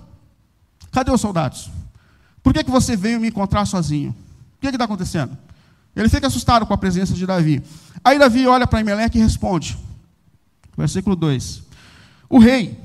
Cadê 0.93 1.11
os 1.11 1.21
soldados? 1.21 1.71
Por 2.43 2.53
que, 2.53 2.63
que 2.63 2.71
você 2.71 2.95
veio 2.95 3.19
me 3.19 3.29
encontrar 3.29 3.65
sozinho? 3.65 4.11
O 4.11 4.61
que 4.61 4.69
está 4.69 4.85
acontecendo? 4.85 5.37
Ele 5.97 6.09
fica 6.09 6.27
assustado 6.27 6.67
com 6.67 6.75
a 6.75 6.79
presença 6.79 7.15
de 7.15 7.27
Davi. 7.27 7.63
Aí 8.05 8.19
Davi 8.19 8.47
olha 8.47 8.67
para 8.67 8.81
Emelec 8.81 9.17
e 9.17 9.21
responde. 9.21 9.77
Versículo 10.77 11.17
2. 11.17 11.63
O 12.29 12.39
rei, 12.39 12.79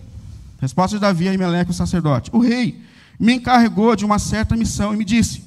resposta 0.59 0.95
de 0.95 1.01
Davi 1.01 1.27
a 1.27 1.33
Emelec, 1.33 1.69
o 1.69 1.73
sacerdote. 1.73 2.29
O 2.33 2.39
rei 2.39 2.81
me 3.19 3.33
encarregou 3.33 3.95
de 3.95 4.05
uma 4.05 4.19
certa 4.19 4.55
missão 4.55 4.93
e 4.93 4.97
me 4.97 5.05
disse: 5.05 5.43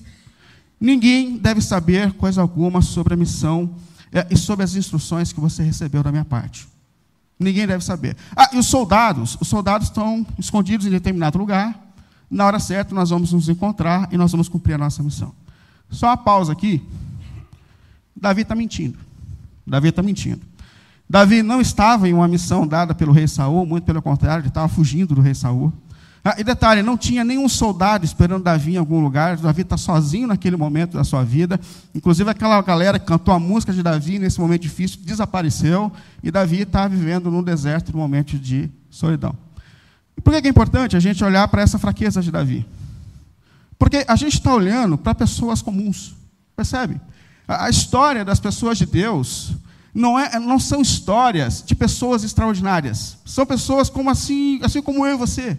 Ninguém 0.81 1.37
deve 1.37 1.61
saber 1.61 2.13
coisa 2.13 2.41
alguma 2.41 2.83
sobre 2.83 3.15
a 3.15 3.17
missão 3.17 3.75
é, 4.13 4.27
e 4.31 4.37
sobre 4.37 4.65
as 4.65 4.75
instruções 4.75 5.33
que 5.33 5.41
você 5.41 5.63
recebeu 5.63 6.03
da 6.03 6.11
minha 6.11 6.25
parte. 6.25 6.69
Ninguém 7.39 7.67
deve 7.67 7.85
saber. 7.85 8.17
Ah, 8.37 8.51
e 8.53 8.59
os 8.59 8.67
soldados? 8.67 9.37
Os 9.41 9.49
soldados 9.49 9.89
estão 9.89 10.27
escondidos 10.39 10.87
em 10.87 10.91
determinado 10.91 11.39
lugar 11.39 11.91
na 12.31 12.47
hora 12.47 12.61
certa 12.61 12.95
nós 12.95 13.11
vamos 13.11 13.33
nos 13.33 13.49
encontrar 13.49 14.09
e 14.13 14.17
nós 14.17 14.31
vamos 14.31 14.49
cumprir 14.49 14.75
a 14.75 14.79
nossa 14.79 15.03
missão. 15.03 15.35
Só 15.91 16.07
uma 16.07 16.17
pausa 16.17 16.53
aqui. 16.53 16.81
Davi 18.15 18.43
está 18.43 18.55
mentindo. 18.55 18.97
Davi 19.67 19.89
está 19.89 20.01
mentindo. 20.01 20.41
Davi 21.09 21.43
não 21.43 21.61
estava 21.61 22.09
em 22.09 22.15
uma 22.15 22.29
missão 22.29 22.65
dada 22.65 22.95
pelo 22.95 23.11
rei 23.13 23.27
Saul, 23.27 23.67
muito 23.67 23.83
pelo 23.83 24.01
contrário, 24.01 24.43
ele 24.43 24.49
estava 24.49 24.69
fugindo 24.69 25.13
do 25.13 25.21
rei 25.21 25.35
Saul. 25.35 25.73
Ah, 26.23 26.37
e 26.39 26.45
detalhe, 26.45 26.83
não 26.83 26.99
tinha 26.99 27.25
nenhum 27.25 27.49
soldado 27.49 28.05
esperando 28.05 28.43
Davi 28.43 28.75
em 28.75 28.77
algum 28.77 29.01
lugar, 29.01 29.39
Davi 29.39 29.63
está 29.63 29.79
sozinho 29.79 30.29
naquele 30.29 30.55
momento 30.55 30.99
da 30.99 31.05
sua 31.05 31.25
vida. 31.25 31.59
Inclusive, 31.95 32.29
aquela 32.29 32.61
galera 32.61 32.99
que 32.99 33.07
cantou 33.07 33.33
a 33.33 33.39
música 33.39 33.73
de 33.73 33.83
Davi 33.83 34.19
nesse 34.19 34.39
momento 34.39 34.63
difícil 34.63 34.99
desapareceu, 35.03 35.91
e 36.23 36.31
Davi 36.31 36.61
está 36.61 36.87
vivendo 36.87 37.31
no 37.31 37.43
deserto, 37.43 37.93
num 37.93 37.99
momento 37.99 38.39
de 38.39 38.71
solidão. 38.91 39.35
E 40.17 40.21
por 40.21 40.39
que 40.39 40.47
é 40.47 40.51
importante 40.51 40.95
a 40.95 41.01
gente 41.01 41.25
olhar 41.25 41.49
para 41.49 41.63
essa 41.63 41.79
fraqueza 41.79 42.21
de 42.21 42.31
Davi? 42.31 42.67
Porque 43.79 44.05
a 44.07 44.15
gente 44.15 44.35
está 44.35 44.55
olhando 44.55 44.99
para 44.99 45.15
pessoas 45.15 45.63
comuns, 45.63 46.15
percebe? 46.55 47.01
A 47.49 47.71
história 47.71 48.27
das 48.27 48.39
pessoas 48.39 48.77
de 48.77 48.85
Deus 48.85 49.53
não, 49.95 50.19
é, 50.19 50.39
não 50.39 50.59
são 50.59 50.83
histórias 50.83 51.65
de 51.67 51.75
pessoas 51.75 52.23
extraordinárias. 52.23 53.17
São 53.25 53.47
pessoas 53.47 53.89
como 53.89 54.11
assim, 54.11 54.61
assim 54.63 54.83
como 54.83 55.07
eu 55.07 55.15
e 55.15 55.19
você 55.19 55.59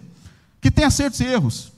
que 0.62 0.70
tem 0.70 0.84
acertos 0.84 1.20
e 1.20 1.24
erros, 1.24 1.72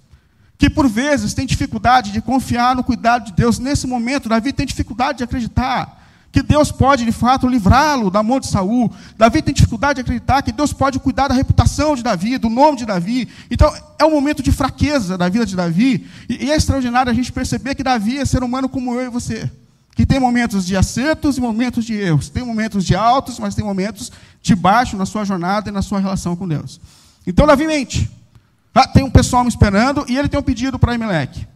que 0.56 0.70
por 0.70 0.88
vezes 0.88 1.34
tem 1.34 1.46
dificuldade 1.46 2.12
de 2.12 2.20
confiar 2.20 2.76
no 2.76 2.84
cuidado 2.84 3.24
de 3.24 3.32
Deus. 3.32 3.58
Nesse 3.58 3.86
momento, 3.86 4.28
Davi 4.28 4.52
tem 4.52 4.66
dificuldade 4.66 5.18
de 5.18 5.24
acreditar 5.24 6.04
que 6.30 6.42
Deus 6.42 6.70
pode, 6.70 7.04
de 7.04 7.12
fato, 7.12 7.46
livrá-lo 7.48 8.10
da 8.10 8.22
mão 8.22 8.40
de 8.40 8.48
Saul. 8.48 8.92
Davi 9.16 9.40
tem 9.40 9.54
dificuldade 9.54 9.94
de 9.94 10.00
acreditar 10.00 10.42
que 10.42 10.52
Deus 10.52 10.72
pode 10.72 10.98
cuidar 10.98 11.28
da 11.28 11.34
reputação 11.34 11.94
de 11.94 12.02
Davi, 12.02 12.36
do 12.38 12.50
nome 12.50 12.76
de 12.76 12.84
Davi. 12.84 13.28
Então, 13.50 13.72
é 13.98 14.04
um 14.04 14.10
momento 14.10 14.42
de 14.42 14.50
fraqueza 14.50 15.16
da 15.16 15.28
vida 15.28 15.46
de 15.46 15.54
Davi. 15.54 16.06
E, 16.28 16.50
é 16.50 16.56
extraordinário 16.56 17.10
a 17.10 17.14
gente 17.14 17.32
perceber 17.32 17.76
que 17.76 17.84
Davi 17.84 18.18
é 18.18 18.24
ser 18.24 18.42
humano 18.42 18.68
como 18.68 18.94
eu 18.94 19.06
e 19.06 19.08
você. 19.08 19.48
Que 19.94 20.04
tem 20.04 20.18
momentos 20.18 20.66
de 20.66 20.76
acertos 20.76 21.38
e 21.38 21.40
momentos 21.40 21.84
de 21.84 21.94
erros. 21.94 22.28
Tem 22.28 22.44
momentos 22.44 22.84
de 22.84 22.96
altos, 22.96 23.38
mas 23.38 23.54
tem 23.54 23.64
momentos 23.64 24.10
de 24.42 24.56
baixo 24.56 24.96
na 24.96 25.06
sua 25.06 25.24
jornada 25.24 25.70
e 25.70 25.72
na 25.72 25.82
sua 25.82 26.00
relação 26.00 26.34
com 26.34 26.48
Deus. 26.48 26.80
Então, 27.24 27.46
Davi 27.46 27.64
mente. 27.64 28.10
Ah, 28.74 28.88
tem 28.88 29.04
um 29.04 29.10
pessoal 29.10 29.44
me 29.44 29.48
esperando 29.48 30.04
e 30.08 30.18
ele 30.18 30.28
tem 30.28 30.38
um 30.38 30.42
pedido 30.42 30.78
para 30.78 30.94
Emelec. 30.94 31.46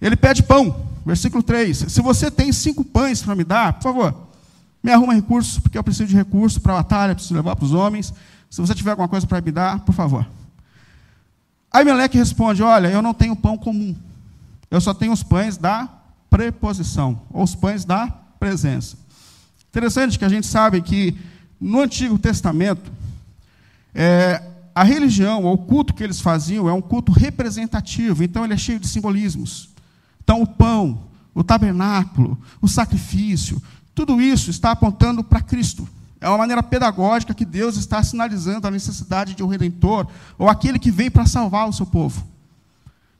Ele 0.00 0.14
pede 0.14 0.42
pão, 0.42 0.86
versículo 1.04 1.42
3. 1.42 1.86
Se 1.88 2.00
você 2.00 2.30
tem 2.30 2.52
cinco 2.52 2.84
pães 2.84 3.20
para 3.22 3.34
me 3.34 3.42
dar, 3.42 3.72
por 3.72 3.82
favor, 3.82 4.28
me 4.82 4.92
arruma 4.92 5.12
recurso, 5.12 5.60
porque 5.60 5.76
eu 5.76 5.82
preciso 5.82 6.08
de 6.08 6.16
recurso 6.16 6.60
para 6.60 6.74
a 6.74 6.76
batalha, 6.76 7.14
preciso 7.14 7.34
levar 7.34 7.56
para 7.56 7.64
os 7.64 7.72
homens. 7.72 8.14
Se 8.48 8.60
você 8.60 8.74
tiver 8.74 8.92
alguma 8.92 9.08
coisa 9.08 9.26
para 9.26 9.40
me 9.40 9.50
dar, 9.50 9.80
por 9.80 9.92
favor. 9.92 10.26
Aí 11.72 11.84
Meleque 11.84 12.16
responde: 12.16 12.62
Olha, 12.62 12.88
eu 12.88 13.02
não 13.02 13.12
tenho 13.12 13.36
pão 13.36 13.58
comum. 13.58 13.94
Eu 14.70 14.80
só 14.80 14.94
tenho 14.94 15.12
os 15.12 15.22
pães 15.22 15.56
da 15.56 15.88
preposição, 16.30 17.20
ou 17.32 17.42
os 17.42 17.54
pães 17.54 17.84
da 17.84 18.06
presença. 18.38 18.96
Interessante 19.68 20.18
que 20.18 20.24
a 20.24 20.28
gente 20.28 20.46
sabe 20.46 20.80
que 20.80 21.16
no 21.60 21.80
Antigo 21.80 22.18
Testamento, 22.18 22.90
é, 23.94 24.42
a 24.74 24.84
religião, 24.84 25.44
o 25.44 25.58
culto 25.58 25.94
que 25.94 26.02
eles 26.02 26.20
faziam, 26.20 26.68
é 26.68 26.72
um 26.72 26.80
culto 26.80 27.12
representativo, 27.12 28.22
então 28.22 28.44
ele 28.44 28.54
é 28.54 28.56
cheio 28.56 28.78
de 28.78 28.88
simbolismos. 28.88 29.70
Então, 30.22 30.42
o 30.42 30.46
pão, 30.46 31.02
o 31.34 31.42
tabernáculo, 31.42 32.38
o 32.60 32.68
sacrifício, 32.68 33.60
tudo 33.94 34.20
isso 34.20 34.50
está 34.50 34.70
apontando 34.70 35.24
para 35.24 35.40
Cristo. 35.40 35.88
É 36.20 36.28
uma 36.28 36.38
maneira 36.38 36.62
pedagógica 36.62 37.34
que 37.34 37.44
Deus 37.44 37.76
está 37.76 38.02
sinalizando 38.02 38.66
a 38.66 38.70
necessidade 38.70 39.34
de 39.34 39.42
um 39.42 39.46
redentor, 39.46 40.06
ou 40.38 40.48
aquele 40.48 40.78
que 40.78 40.90
vem 40.90 41.10
para 41.10 41.26
salvar 41.26 41.68
o 41.68 41.72
seu 41.72 41.86
povo. 41.86 42.26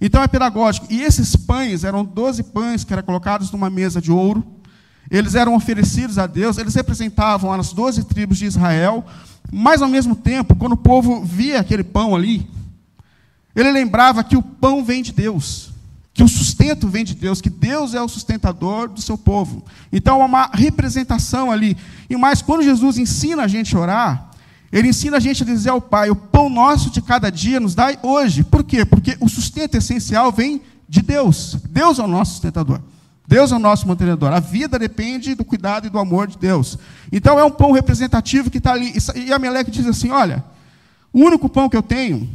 Então 0.01 0.23
é 0.23 0.29
pedagógico. 0.29 0.87
E 0.91 1.03
esses 1.03 1.37
pães 1.37 1.85
eram 1.85 2.05
12 2.05 2.45
pães 2.45 2.85
que 2.85 2.93
eram 2.93 3.03
colocados 3.03 3.51
numa 3.51 3.69
mesa 3.69 4.01
de 4.01 4.11
ouro. 4.11 4.45
Eles 5.11 5.35
eram 5.35 5.55
oferecidos 5.55 6.19
a 6.19 6.27
Deus, 6.27 6.57
eles 6.57 6.75
representavam 6.75 7.53
as 7.53 7.73
12 7.73 8.05
tribos 8.05 8.39
de 8.39 8.47
Israel, 8.47 9.05
mas, 9.53 9.83
ao 9.83 9.89
mesmo 9.89 10.15
tempo, 10.15 10.55
quando 10.55 10.73
o 10.73 10.77
povo 10.77 11.25
via 11.25 11.61
aquele 11.61 11.83
pão 11.83 12.15
ali, 12.15 12.49
ele 13.55 13.71
lembrava 13.73 14.23
que 14.23 14.37
o 14.37 14.43
pão 14.43 14.85
vem 14.85 15.03
de 15.03 15.13
Deus, 15.13 15.71
que 16.15 16.23
o 16.23 16.29
sustento 16.29 16.89
vem 16.89 17.05
de 17.05 17.15
Deus, 17.15 17.41
que 17.41 17.51
Deus 17.51 17.95
é 17.95 18.01
o 18.01 18.09
sustentador 18.09 18.89
do 18.89 19.01
seu 19.01 19.19
povo. 19.19 19.65
Então, 19.93 20.23
há 20.23 20.25
uma 20.25 20.51
representação 20.53 21.51
ali. 21.51 21.77
E 22.09 22.17
mais, 22.17 22.43
quando 22.43 22.63
Jesus 22.63 22.99
ensina 22.99 23.43
a 23.43 23.49
gente 23.49 23.75
a 23.75 23.81
orar, 23.81 24.31
ele 24.73 24.89
ensina 24.89 25.17
a 25.17 25.21
gente 25.21 25.43
a 25.43 25.47
dizer 25.47 25.71
ao 25.71 25.81
Pai: 25.81 26.11
o 26.11 26.17
pão 26.17 26.49
nosso 26.49 26.91
de 26.91 27.03
cada 27.03 27.31
dia 27.31 27.59
nos 27.59 27.75
dai 27.75 27.99
hoje. 28.03 28.45
Por 28.45 28.63
quê? 28.63 28.85
Porque 28.85 29.17
o 29.21 29.29
sustento 29.29 29.77
essencial 29.77 30.31
vem 30.31 30.63
de 30.89 31.03
Deus. 31.03 31.57
Deus 31.71 31.99
é 31.99 32.03
o 32.03 32.09
nosso 32.09 32.33
sustentador. 32.33 32.81
Deus 33.31 33.53
é 33.53 33.55
o 33.55 33.61
nosso 33.61 33.87
mantenedor. 33.87 34.33
A 34.33 34.41
vida 34.41 34.77
depende 34.77 35.37
do 35.37 35.45
cuidado 35.45 35.87
e 35.87 35.91
do 35.91 36.01
amor 36.01 36.27
de 36.27 36.37
Deus. 36.37 36.77
Então 37.13 37.39
é 37.39 37.45
um 37.45 37.51
pão 37.53 37.71
representativo 37.71 38.51
que 38.51 38.59
está 38.59 38.73
ali. 38.73 38.93
E 39.15 39.33
Ameleque 39.33 39.71
diz 39.71 39.87
assim: 39.87 40.11
olha, 40.11 40.43
o 41.13 41.21
único 41.21 41.49
pão 41.49 41.69
que 41.69 41.77
eu 41.77 41.83
tenho 41.83 42.29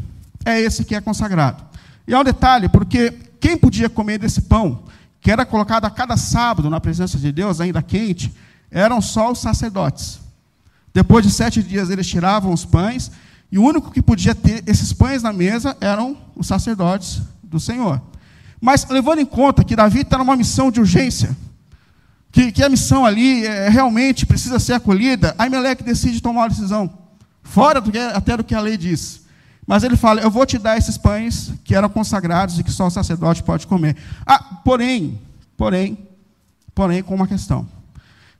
é 0.45 0.57
esse 0.57 0.85
que 0.85 0.95
é 0.95 1.01
consagrado. 1.01 1.61
E 2.07 2.13
há 2.13 2.19
um 2.21 2.23
detalhe, 2.23 2.69
porque 2.69 3.13
quem 3.41 3.57
podia 3.57 3.89
comer 3.89 4.19
desse 4.19 4.43
pão, 4.43 4.83
que 5.19 5.29
era 5.29 5.45
colocado 5.45 5.83
a 5.83 5.89
cada 5.89 6.15
sábado 6.15 6.69
na 6.69 6.79
presença 6.79 7.17
de 7.17 7.29
Deus, 7.29 7.59
ainda 7.59 7.81
quente, 7.81 8.33
eram 8.71 9.01
só 9.01 9.33
os 9.33 9.39
sacerdotes. 9.39 10.21
Depois 10.93 11.25
de 11.25 11.31
sete 11.31 11.61
dias 11.61 11.89
eles 11.89 12.07
tiravam 12.07 12.53
os 12.53 12.63
pães, 12.63 13.11
e 13.51 13.59
o 13.59 13.63
único 13.63 13.91
que 13.91 14.01
podia 14.01 14.33
ter 14.33 14.63
esses 14.65 14.93
pães 14.93 15.21
na 15.21 15.33
mesa 15.33 15.75
eram 15.81 16.17
os 16.37 16.47
sacerdotes 16.47 17.21
do 17.43 17.59
Senhor. 17.59 18.01
Mas 18.65 18.83
levando 18.89 19.19
em 19.19 19.25
conta 19.27 19.63
que 19.63 19.75
Davi 19.75 20.01
está 20.01 20.17
numa 20.17 20.35
missão 20.35 20.71
de 20.71 20.79
urgência, 20.79 21.37
que, 22.31 22.51
que 22.51 22.63
a 22.63 22.67
missão 22.67 23.05
ali 23.05 23.45
é, 23.45 23.69
realmente 23.69 24.25
precisa 24.25 24.57
ser 24.57 24.73
acolhida, 24.73 25.35
Aimeleque 25.37 25.83
decide 25.83 26.19
tomar 26.19 26.41
uma 26.41 26.49
decisão, 26.49 26.91
fora 27.43 27.79
do 27.79 27.91
que, 27.91 27.99
até 27.99 28.35
do 28.35 28.43
que 28.43 28.55
a 28.55 28.59
lei 28.59 28.75
diz. 28.75 29.21
Mas 29.67 29.83
ele 29.83 29.95
fala: 29.95 30.19
Eu 30.19 30.31
vou 30.31 30.47
te 30.47 30.57
dar 30.57 30.79
esses 30.79 30.97
pães 30.97 31.53
que 31.63 31.75
eram 31.75 31.87
consagrados 31.87 32.57
e 32.57 32.63
que 32.63 32.71
só 32.71 32.87
o 32.87 32.89
sacerdote 32.89 33.43
pode 33.43 33.67
comer. 33.67 33.95
Ah, 34.25 34.39
porém, 34.39 35.19
porém, 35.55 35.95
porém, 36.73 37.03
com 37.03 37.13
uma 37.13 37.27
questão. 37.27 37.67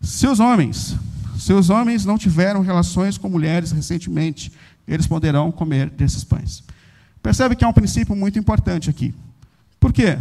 Se 0.01 0.25
os 0.25 0.39
homens, 0.39 0.95
se 1.37 1.53
os 1.53 1.69
homens 1.69 2.03
não 2.03 2.17
tiveram 2.17 2.61
relações 2.61 3.15
com 3.15 3.29
mulheres 3.29 3.71
recentemente, 3.71 4.51
eles 4.87 5.05
poderão 5.05 5.51
comer 5.51 5.87
desses 5.91 6.23
pães. 6.23 6.63
Percebe 7.21 7.55
que 7.55 7.63
há 7.63 7.67
um 7.67 7.73
princípio 7.73 8.15
muito 8.15 8.39
importante 8.39 8.89
aqui. 8.89 9.13
Por 9.85 9.93
quê? 9.93 10.17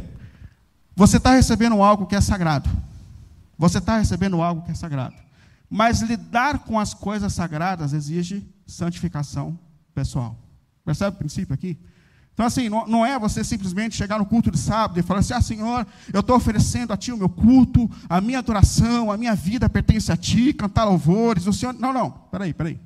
Você 0.95 1.17
está 1.17 1.31
recebendo 1.31 1.83
algo 1.83 2.05
que 2.05 2.15
é 2.15 2.21
sagrado. 2.21 2.69
Você 3.57 3.79
está 3.79 3.97
recebendo 3.97 4.43
algo 4.43 4.61
que 4.61 4.73
é 4.73 4.75
sagrado. 4.75 5.15
Mas 5.71 6.03
lidar 6.03 6.59
com 6.59 6.79
as 6.79 6.93
coisas 6.93 7.33
sagradas 7.33 7.95
exige 7.95 8.47
santificação 8.67 9.59
pessoal. 9.95 10.39
Percebe 10.85 11.17
o 11.17 11.19
princípio 11.19 11.55
aqui? 11.55 11.79
Então, 12.35 12.45
assim, 12.45 12.69
não, 12.69 13.07
é 13.07 13.19
você 13.19 13.43
simplesmente 13.43 13.97
chegar 13.97 14.19
no 14.19 14.27
culto 14.27 14.51
de 14.51 14.59
sábado 14.59 15.01
e 15.01 15.03
falar 15.03 15.21
assim: 15.21 15.33
Ah, 15.33 15.41
Senhor, 15.41 15.87
eu 16.13 16.21
estou 16.21 16.37
oferecendo 16.37 16.93
a 16.93 16.97
Ti 16.99 17.13
o 17.13 17.17
meu 17.17 17.31
culto, 17.31 17.91
a 18.07 18.21
minha 18.21 18.41
adoração, 18.41 19.11
a 19.11 19.17
minha 19.17 19.35
vida 19.35 19.67
pertence 19.67 20.13
a 20.13 20.17
Ti, 20.17 20.53
cantar 20.53 20.85
louvores. 20.85 21.47
O 21.47 21.55
Senhor. 21.55 21.73
Não, 21.73 21.91
não, 21.91 22.11
peraí, 22.11 22.53
peraí. 22.53 22.79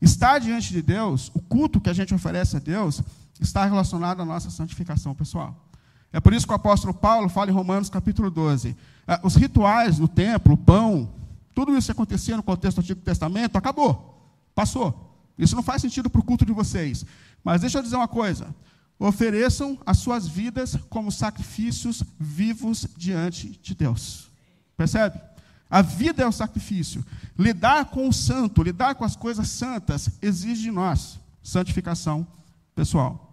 Estar 0.00 0.38
diante 0.38 0.72
de 0.72 0.82
Deus, 0.82 1.32
o 1.34 1.40
culto 1.40 1.80
que 1.80 1.90
a 1.90 1.92
gente 1.92 2.14
oferece 2.14 2.56
a 2.56 2.60
Deus, 2.60 3.02
está 3.40 3.64
relacionado 3.64 4.22
à 4.22 4.24
nossa 4.24 4.50
santificação 4.50 5.14
pessoal. 5.14 5.68
É 6.12 6.20
por 6.20 6.32
isso 6.32 6.46
que 6.46 6.52
o 6.52 6.56
apóstolo 6.56 6.94
Paulo 6.94 7.28
fala 7.28 7.50
em 7.50 7.54
Romanos 7.54 7.90
capítulo 7.90 8.30
12. 8.30 8.76
É, 9.06 9.20
os 9.22 9.36
rituais 9.36 9.98
no 9.98 10.08
templo, 10.08 10.54
o 10.54 10.56
pão, 10.56 11.12
tudo 11.54 11.76
isso 11.76 11.86
que 11.86 11.92
acontecia 11.92 12.36
no 12.36 12.42
contexto 12.42 12.76
do 12.76 12.80
Antigo 12.80 13.00
Testamento, 13.00 13.56
acabou, 13.56 14.32
passou. 14.54 15.04
Isso 15.38 15.54
não 15.54 15.62
faz 15.62 15.82
sentido 15.82 16.08
para 16.08 16.20
o 16.20 16.24
culto 16.24 16.44
de 16.44 16.52
vocês. 16.52 17.04
Mas 17.44 17.60
deixa 17.60 17.78
eu 17.78 17.82
dizer 17.82 17.96
uma 17.96 18.08
coisa: 18.08 18.54
ofereçam 18.98 19.78
as 19.84 19.98
suas 19.98 20.26
vidas 20.26 20.76
como 20.88 21.12
sacrifícios 21.12 22.02
vivos 22.18 22.86
diante 22.96 23.58
de 23.62 23.74
Deus. 23.74 24.30
Percebe? 24.76 25.20
A 25.70 25.82
vida 25.82 26.22
é 26.22 26.26
o 26.26 26.32
sacrifício. 26.32 27.04
Lidar 27.38 27.86
com 27.86 28.08
o 28.08 28.12
santo, 28.12 28.62
lidar 28.62 28.94
com 28.94 29.04
as 29.04 29.14
coisas 29.14 29.48
santas, 29.48 30.08
exige 30.22 30.62
de 30.62 30.70
nós 30.70 31.20
santificação 31.42 32.26
pessoal. 32.74 33.27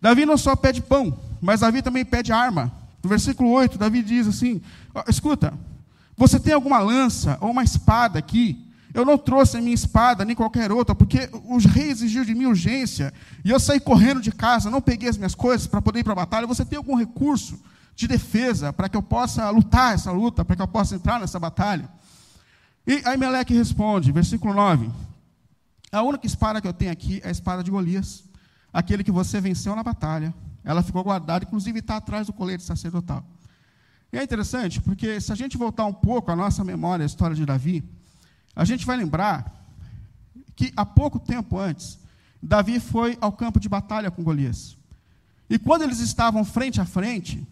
Davi 0.00 0.24
não 0.24 0.38
só 0.38 0.56
pede 0.56 0.80
pão, 0.80 1.18
mas 1.40 1.60
Davi 1.60 1.82
também 1.82 2.04
pede 2.04 2.32
arma. 2.32 2.72
No 3.02 3.08
versículo 3.08 3.50
8, 3.50 3.78
Davi 3.78 4.02
diz 4.02 4.26
assim: 4.26 4.60
Escuta, 5.08 5.52
você 6.16 6.38
tem 6.38 6.52
alguma 6.52 6.78
lança 6.78 7.38
ou 7.40 7.50
uma 7.50 7.64
espada 7.64 8.18
aqui? 8.18 8.66
Eu 8.92 9.04
não 9.04 9.16
trouxe 9.16 9.56
a 9.56 9.60
minha 9.60 9.74
espada, 9.74 10.24
nem 10.24 10.34
qualquer 10.34 10.72
outra, 10.72 10.94
porque 10.94 11.30
o 11.32 11.58
rei 11.58 11.90
exigiu 11.90 12.24
de 12.24 12.34
mim 12.34 12.46
urgência, 12.46 13.14
e 13.44 13.50
eu 13.50 13.60
saí 13.60 13.78
correndo 13.78 14.20
de 14.20 14.32
casa, 14.32 14.68
não 14.68 14.80
peguei 14.80 15.08
as 15.08 15.16
minhas 15.16 15.34
coisas 15.34 15.66
para 15.66 15.80
poder 15.80 16.00
ir 16.00 16.04
para 16.04 16.12
a 16.12 16.16
batalha. 16.16 16.46
Você 16.46 16.64
tem 16.64 16.76
algum 16.76 16.96
recurso 16.96 17.60
de 17.94 18.08
defesa 18.08 18.72
para 18.72 18.88
que 18.88 18.96
eu 18.96 19.02
possa 19.02 19.48
lutar 19.50 19.94
essa 19.94 20.10
luta, 20.10 20.44
para 20.44 20.56
que 20.56 20.62
eu 20.62 20.66
possa 20.66 20.96
entrar 20.96 21.20
nessa 21.20 21.38
batalha? 21.38 21.88
E 22.86 23.00
aí 23.04 23.16
Meleque 23.16 23.54
responde, 23.54 24.10
versículo 24.10 24.52
9: 24.52 24.90
A 25.92 26.02
única 26.02 26.26
espada 26.26 26.60
que 26.60 26.66
eu 26.66 26.72
tenho 26.72 26.90
aqui 26.90 27.20
é 27.22 27.28
a 27.28 27.30
espada 27.30 27.62
de 27.62 27.70
Golias 27.70 28.24
aquele 28.72 29.04
que 29.04 29.10
você 29.10 29.40
venceu 29.40 29.74
na 29.74 29.82
batalha. 29.82 30.34
Ela 30.64 30.82
ficou 30.82 31.02
guardada, 31.02 31.44
inclusive 31.44 31.78
está 31.78 31.96
atrás 31.96 32.26
do 32.26 32.32
colete 32.32 32.62
sacerdotal. 32.62 33.24
E 34.12 34.18
é 34.18 34.22
interessante, 34.22 34.80
porque 34.80 35.20
se 35.20 35.32
a 35.32 35.34
gente 35.34 35.56
voltar 35.56 35.84
um 35.86 35.92
pouco 35.92 36.30
à 36.30 36.36
nossa 36.36 36.64
memória, 36.64 37.04
a 37.04 37.06
história 37.06 37.36
de 37.36 37.46
Davi, 37.46 37.84
a 38.54 38.64
gente 38.64 38.84
vai 38.84 38.96
lembrar 38.96 39.60
que 40.56 40.72
há 40.76 40.84
pouco 40.84 41.18
tempo 41.18 41.58
antes, 41.58 41.98
Davi 42.42 42.80
foi 42.80 43.16
ao 43.20 43.32
campo 43.32 43.60
de 43.60 43.68
batalha 43.68 44.10
com 44.10 44.22
Golias. 44.22 44.76
E 45.48 45.58
quando 45.58 45.82
eles 45.82 46.00
estavam 46.00 46.44
frente 46.44 46.80
a 46.80 46.84
frente, 46.84 47.46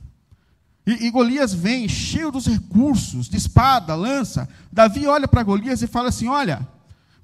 e, 0.87 1.07
e 1.07 1.11
Golias 1.11 1.53
vem 1.53 1.89
cheio 1.89 2.31
dos 2.31 2.47
recursos, 2.47 3.29
de 3.29 3.37
espada, 3.37 3.95
lança, 3.95 4.49
Davi 4.73 5.07
olha 5.07 5.29
para 5.29 5.43
Golias 5.43 5.83
e 5.83 5.87
fala 5.87 6.09
assim: 6.09 6.29
Olha, 6.29 6.67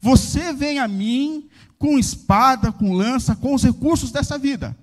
você 0.04 0.52
vem 0.52 0.78
a 0.78 0.86
mim 0.86 1.48
com 1.78 1.98
espada, 1.98 2.70
com 2.70 2.92
lança, 2.92 3.34
com 3.34 3.54
os 3.54 3.64
recursos 3.64 4.12
dessa 4.12 4.36
vida. 4.36 4.76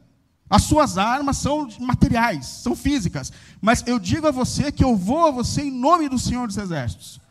As 0.49 0.63
suas 0.63 0.97
armas 0.97 1.37
são 1.37 1.69
materiais, 1.79 2.47
são 2.47 2.75
físicas. 2.75 3.31
Mas 3.61 3.83
eu 3.85 3.99
digo 3.99 4.25
a 4.25 4.31
você 4.31 4.71
que 4.71 4.83
eu 4.83 4.97
vou 4.97 5.27
a 5.27 5.29
você 5.29 5.61
em 5.61 5.69
nome 5.69 6.09
do 6.09 6.17
Senhor 6.17 6.47
dos 6.47 6.57
Exércitos. 6.57 7.21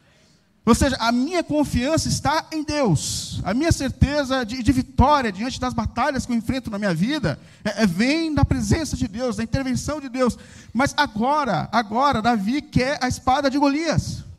Ou 0.64 0.72
seja, 0.72 0.96
a 1.00 1.10
minha 1.10 1.42
confiança 1.42 2.08
está 2.08 2.46
em 2.52 2.62
Deus. 2.62 3.40
A 3.42 3.52
minha 3.52 3.72
certeza 3.72 4.44
de, 4.44 4.62
de 4.62 4.70
vitória 4.70 5.32
diante 5.32 5.58
das 5.58 5.74
batalhas 5.74 6.24
que 6.24 6.30
eu 6.30 6.36
enfrento 6.36 6.70
na 6.70 6.78
minha 6.78 6.94
vida 6.94 7.40
é, 7.64 7.82
é, 7.82 7.86
vem 7.88 8.32
da 8.32 8.44
presença 8.44 8.96
de 8.96 9.08
Deus, 9.08 9.34
da 9.34 9.42
intervenção 9.42 10.00
de 10.00 10.08
Deus. 10.08 10.38
Mas 10.72 10.94
agora, 10.96 11.68
agora, 11.72 12.22
Davi 12.22 12.62
quer 12.62 12.98
a 13.02 13.08
espada 13.08 13.50
de 13.50 13.58
Golias. 13.58 14.29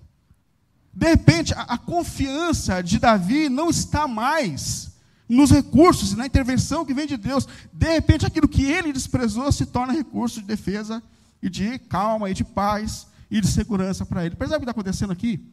De 0.93 1.07
repente, 1.07 1.53
a, 1.53 1.61
a 1.61 1.77
confiança 1.77 2.81
de 2.81 2.99
Davi 2.99 3.49
não 3.49 3.69
está 3.69 4.07
mais 4.07 4.91
nos 5.27 5.49
recursos 5.49 6.11
e 6.11 6.17
na 6.17 6.25
intervenção 6.25 6.85
que 6.85 6.93
vem 6.93 7.07
de 7.07 7.15
Deus. 7.15 7.47
De 7.71 7.89
repente, 7.93 8.25
aquilo 8.25 8.47
que 8.47 8.65
ele 8.65 8.91
desprezou 8.91 9.51
se 9.51 9.65
torna 9.65 9.93
recurso 9.93 10.41
de 10.41 10.47
defesa 10.47 11.01
e 11.41 11.49
de 11.49 11.79
calma 11.79 12.29
e 12.29 12.33
de 12.33 12.43
paz 12.43 13.07
e 13.29 13.39
de 13.39 13.47
segurança 13.47 14.05
para 14.05 14.25
ele. 14.25 14.35
Percebe 14.35 14.57
o 14.57 14.59
que 14.59 14.63
está 14.65 14.71
acontecendo 14.71 15.11
aqui? 15.11 15.49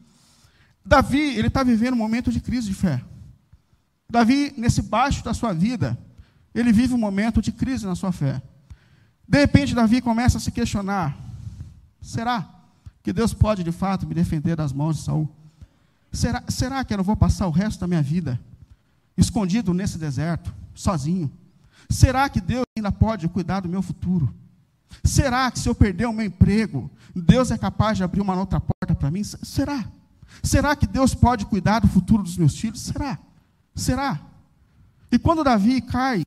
Davi, 0.85 1.37
ele 1.37 1.47
está 1.47 1.63
vivendo 1.63 1.93
um 1.93 1.97
momento 1.97 2.31
de 2.31 2.41
crise 2.41 2.67
de 2.67 2.73
fé. 2.73 3.01
Davi, 4.09 4.53
nesse 4.57 4.81
baixo 4.81 5.23
da 5.23 5.33
sua 5.33 5.53
vida, 5.53 5.97
ele 6.53 6.73
vive 6.73 6.93
um 6.93 6.97
momento 6.97 7.41
de 7.41 7.51
crise 7.51 7.85
na 7.85 7.95
sua 7.95 8.11
fé. 8.11 8.41
De 9.27 9.39
repente, 9.39 9.75
Davi 9.75 10.01
começa 10.01 10.39
a 10.39 10.41
se 10.41 10.51
questionar: 10.51 11.15
será 12.01 12.58
que 13.01 13.13
Deus 13.13 13.33
pode 13.33 13.63
de 13.63 13.71
fato 13.71 14.07
me 14.07 14.13
defender 14.13 14.55
das 14.55 14.73
mãos 14.73 14.97
de 14.97 15.03
Saul? 15.03 15.29
Será, 16.11 16.43
será 16.47 16.83
que 16.83 16.93
eu 16.93 16.97
não 16.97 17.03
vou 17.03 17.15
passar 17.15 17.47
o 17.47 17.51
resto 17.51 17.79
da 17.79 17.87
minha 17.87 18.01
vida 18.01 18.39
escondido 19.17 19.73
nesse 19.73 19.97
deserto, 19.97 20.53
sozinho? 20.73 21.31
Será 21.89 22.29
que 22.29 22.39
Deus 22.39 22.63
ainda 22.77 22.91
pode 22.91 23.27
cuidar 23.27 23.61
do 23.61 23.69
meu 23.69 23.81
futuro? 23.81 24.33
Será 25.03 25.49
que 25.51 25.59
se 25.59 25.69
eu 25.69 25.75
perder 25.75 26.07
o 26.07 26.13
meu 26.13 26.25
emprego, 26.25 26.89
Deus 27.15 27.51
é 27.51 27.57
capaz 27.57 27.97
de 27.97 28.03
abrir 28.03 28.21
uma 28.21 28.35
outra 28.35 28.59
porta 28.59 28.95
para 28.95 29.11
mim? 29.11 29.23
Será? 29.23 29.85
Será 30.43 30.75
que 30.75 30.87
Deus 30.87 31.13
pode 31.13 31.45
cuidar 31.45 31.79
do 31.79 31.87
futuro 31.87 32.23
dos 32.23 32.37
meus 32.37 32.57
filhos? 32.57 32.81
Será? 32.81 33.17
Será? 33.75 34.19
E 35.11 35.17
quando 35.17 35.43
Davi 35.43 35.81
cai 35.81 36.23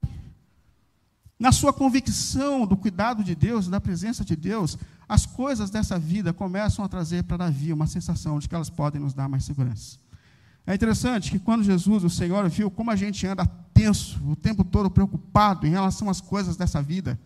na 1.43 1.51
sua 1.51 1.73
convicção 1.73 2.65
do 2.65 2.77
cuidado 2.77 3.25
de 3.25 3.35
Deus, 3.35 3.67
da 3.67 3.81
presença 3.81 4.25
de 4.25 4.37
Deus, 4.37 4.79
as 5.09 5.27
coisas 5.27 5.71
dessa 5.71 5.99
vida 5.99 6.33
começam 6.33 6.85
a 6.85 6.89
trazer 6.89 7.25
para 7.25 7.37
Davi 7.37 7.73
uma 7.73 7.87
sensação 7.87 8.39
de 8.39 8.49
que 8.49 8.55
elas 8.55 8.71
podem 8.71 9.01
nos 9.01 9.13
dar 9.13 9.29
mais 9.29 9.45
segurança. 9.45 9.99
É 10.65 10.73
interessante 10.73 11.33
que 11.33 11.41
quando 11.41 11.65
Jesus, 11.65 12.05
o 12.05 12.09
Senhor, 12.09 12.49
viu 12.49 12.71
como 12.71 12.93
a 12.93 12.97
gente 12.97 13.27
anda 13.27 13.45
tenso, 13.75 14.21
o 14.25 14.37
tempo 14.37 14.63
todo 14.63 14.89
preocupado 14.89 15.67
em 15.67 15.71
relação 15.71 16.09
às 16.09 16.21
coisas 16.21 16.57
dessa 16.57 16.81
vida, 16.81 17.19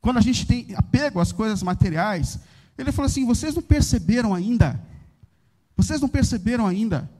quando 0.00 0.16
a 0.16 0.22
gente 0.22 0.46
tem 0.46 0.74
apego 0.74 1.20
às 1.20 1.30
coisas 1.30 1.62
materiais, 1.62 2.40
ele 2.78 2.90
falou 2.90 3.06
assim: 3.06 3.26
vocês 3.26 3.54
não 3.54 3.62
perceberam 3.62 4.34
ainda 4.34 4.80
vocês 5.76 6.00
não 6.00 6.08
perceberam 6.08 6.66
ainda 6.66 7.10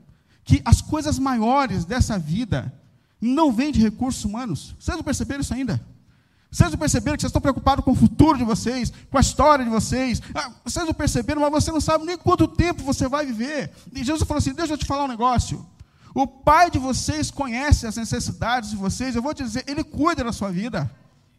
que 0.44 0.62
as 0.64 0.80
coisas 0.80 1.18
maiores 1.18 1.84
dessa 1.84 2.18
vida 2.18 2.72
não 3.20 3.52
vêm 3.52 3.70
de 3.70 3.80
recursos 3.80 4.24
humanos? 4.24 4.74
Vocês 4.80 4.96
não 4.96 5.04
perceberam 5.04 5.42
isso 5.42 5.52
ainda? 5.52 5.84
Vocês 6.50 6.70
não 6.70 6.78
perceberam 6.78 7.16
que 7.16 7.22
vocês 7.22 7.30
estão 7.30 7.42
preocupados 7.42 7.84
com 7.84 7.90
o 7.90 7.94
futuro 7.94 8.38
de 8.38 8.44
vocês, 8.44 8.92
com 9.10 9.18
a 9.18 9.20
história 9.20 9.64
de 9.64 9.70
vocês? 9.70 10.22
Ah, 10.34 10.50
vocês 10.64 10.86
não 10.86 10.94
perceberam, 10.94 11.40
mas 11.40 11.50
você 11.50 11.70
não 11.70 11.80
sabe 11.80 12.04
nem 12.04 12.16
quanto 12.16 12.48
tempo 12.48 12.82
você 12.82 13.08
vai 13.08 13.26
viver. 13.26 13.70
E 13.92 14.04
Jesus 14.04 14.26
falou 14.26 14.38
assim: 14.38 14.54
Deixa 14.54 14.74
eu 14.74 14.78
te 14.78 14.86
falar 14.86 15.04
um 15.04 15.08
negócio. 15.08 15.66
O 16.14 16.26
Pai 16.26 16.70
de 16.70 16.78
vocês 16.78 17.30
conhece 17.30 17.86
as 17.86 17.96
necessidades 17.96 18.70
de 18.70 18.76
vocês. 18.76 19.14
Eu 19.14 19.22
vou 19.22 19.34
te 19.34 19.42
dizer, 19.42 19.64
Ele 19.66 19.84
cuida 19.84 20.24
da 20.24 20.32
sua 20.32 20.50
vida. 20.50 20.90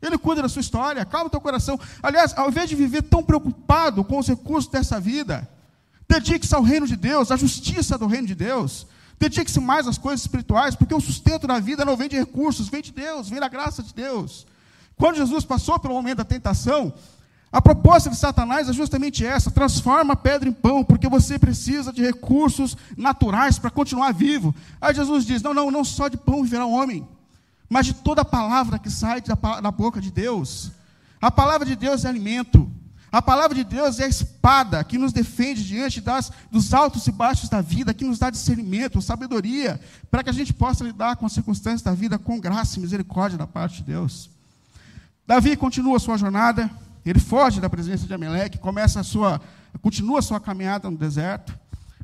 Ele 0.01 0.17
cuida 0.17 0.43
da 0.43 0.49
sua 0.49 0.59
história. 0.59 1.03
Calma 1.03 1.27
o 1.27 1.29
teu 1.31 1.41
coração. 1.41 1.79
Aliás, 2.03 2.37
ao 2.37 2.49
invés 2.49 2.69
de 2.69 2.75
viver 2.75 3.01
tão 3.01 3.23
preocupado 3.23 4.03
com 4.03 4.19
os 4.19 4.27
recursos 4.27 4.69
dessa 4.69 4.99
vida, 4.99 5.49
Dedique-se 6.07 6.55
ao 6.55 6.61
reino 6.61 6.87
de 6.87 6.95
Deus, 6.95 7.31
à 7.31 7.35
justiça 7.35 7.97
do 7.97 8.07
reino 8.07 8.27
de 8.27 8.35
Deus. 8.35 8.87
Dedique-se 9.19 9.59
mais 9.59 9.87
às 9.87 9.97
coisas 9.97 10.21
espirituais, 10.21 10.75
porque 10.75 10.93
o 10.93 11.01
sustento 11.01 11.45
da 11.47 11.59
vida 11.59 11.83
não 11.83 11.97
vem 11.97 12.07
de 12.07 12.15
recursos, 12.15 12.69
vem 12.69 12.81
de 12.81 12.91
Deus, 12.91 13.29
vem 13.29 13.39
da 13.39 13.49
graça 13.49 13.83
de 13.83 13.93
Deus. 13.93 14.45
Quando 14.97 15.17
Jesus 15.17 15.45
passou 15.45 15.79
pelo 15.79 15.93
momento 15.93 16.17
da 16.17 16.25
tentação, 16.25 16.93
a 17.51 17.61
proposta 17.61 18.09
de 18.09 18.17
Satanás 18.17 18.67
é 18.67 18.73
justamente 18.73 19.25
essa: 19.25 19.51
transforma 19.51 20.13
a 20.13 20.17
pedra 20.17 20.49
em 20.49 20.53
pão, 20.53 20.83
porque 20.83 21.07
você 21.07 21.39
precisa 21.39 21.93
de 21.93 22.01
recursos 22.01 22.75
naturais 22.97 23.57
para 23.57 23.69
continuar 23.69 24.11
vivo. 24.11 24.53
Aí 24.81 24.93
Jesus 24.93 25.25
diz: 25.25 25.41
não, 25.41 25.53
não, 25.53 25.71
não 25.71 25.83
só 25.83 26.07
de 26.07 26.17
pão 26.17 26.43
viverá 26.43 26.65
o 26.65 26.73
homem, 26.73 27.07
mas 27.69 27.85
de 27.85 27.93
toda 27.93 28.21
a 28.21 28.25
palavra 28.25 28.79
que 28.79 28.89
sai 28.89 29.21
da, 29.21 29.35
da 29.61 29.71
boca 29.71 30.01
de 30.01 30.11
Deus. 30.11 30.71
A 31.21 31.31
palavra 31.31 31.65
de 31.65 31.75
Deus 31.75 32.03
é 32.03 32.09
alimento. 32.09 32.69
A 33.09 33.21
palavra 33.21 33.55
de 33.55 33.63
Deus 33.63 34.01
é 34.01 34.03
a 34.03 34.09
espada 34.09 34.83
que 34.83 34.97
nos 34.97 35.13
defende 35.13 35.63
diante 35.63 36.01
das, 36.01 36.29
dos 36.51 36.73
altos 36.73 37.07
e 37.07 37.11
baixos 37.11 37.47
da 37.47 37.61
vida, 37.61 37.93
que 37.93 38.03
nos 38.03 38.19
dá 38.19 38.29
discernimento, 38.29 39.01
sabedoria, 39.01 39.79
para 40.11 40.23
que 40.23 40.29
a 40.29 40.33
gente 40.33 40.53
possa 40.53 40.83
lidar 40.83 41.15
com 41.15 41.25
as 41.25 41.31
circunstâncias 41.31 41.81
da 41.81 41.93
vida 41.93 42.19
com 42.19 42.37
graça 42.37 42.77
e 42.77 42.81
misericórdia 42.81 43.37
da 43.37 43.47
parte 43.47 43.77
de 43.77 43.83
Deus. 43.83 44.29
Davi 45.27 45.57
continua 45.57 45.99
sua 45.99 46.17
jornada, 46.17 46.71
ele 47.05 47.19
foge 47.19 47.59
da 47.59 47.69
presença 47.69 48.07
de 48.07 48.13
Amaleque, 48.13 48.57
começa 48.57 49.01
a 49.01 49.03
sua, 49.03 49.41
continua 49.81 50.19
a 50.19 50.21
sua 50.21 50.39
caminhada 50.39 50.89
no 50.89 50.97
deserto. 50.97 51.53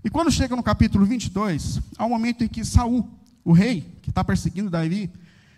E 0.03 0.09
quando 0.09 0.29
chega 0.29 0.57
no 0.57 0.61
capítulo 0.61 1.05
22, 1.05 1.79
há 1.97 2.05
um 2.05 2.09
momento 2.09 2.43
em 2.43 2.49
que 2.49 2.65
Saul, 2.65 3.09
o 3.45 3.53
rei 3.53 3.97
que 4.01 4.09
está 4.09 4.25
perseguindo 4.25 4.69
Davi, 4.69 5.09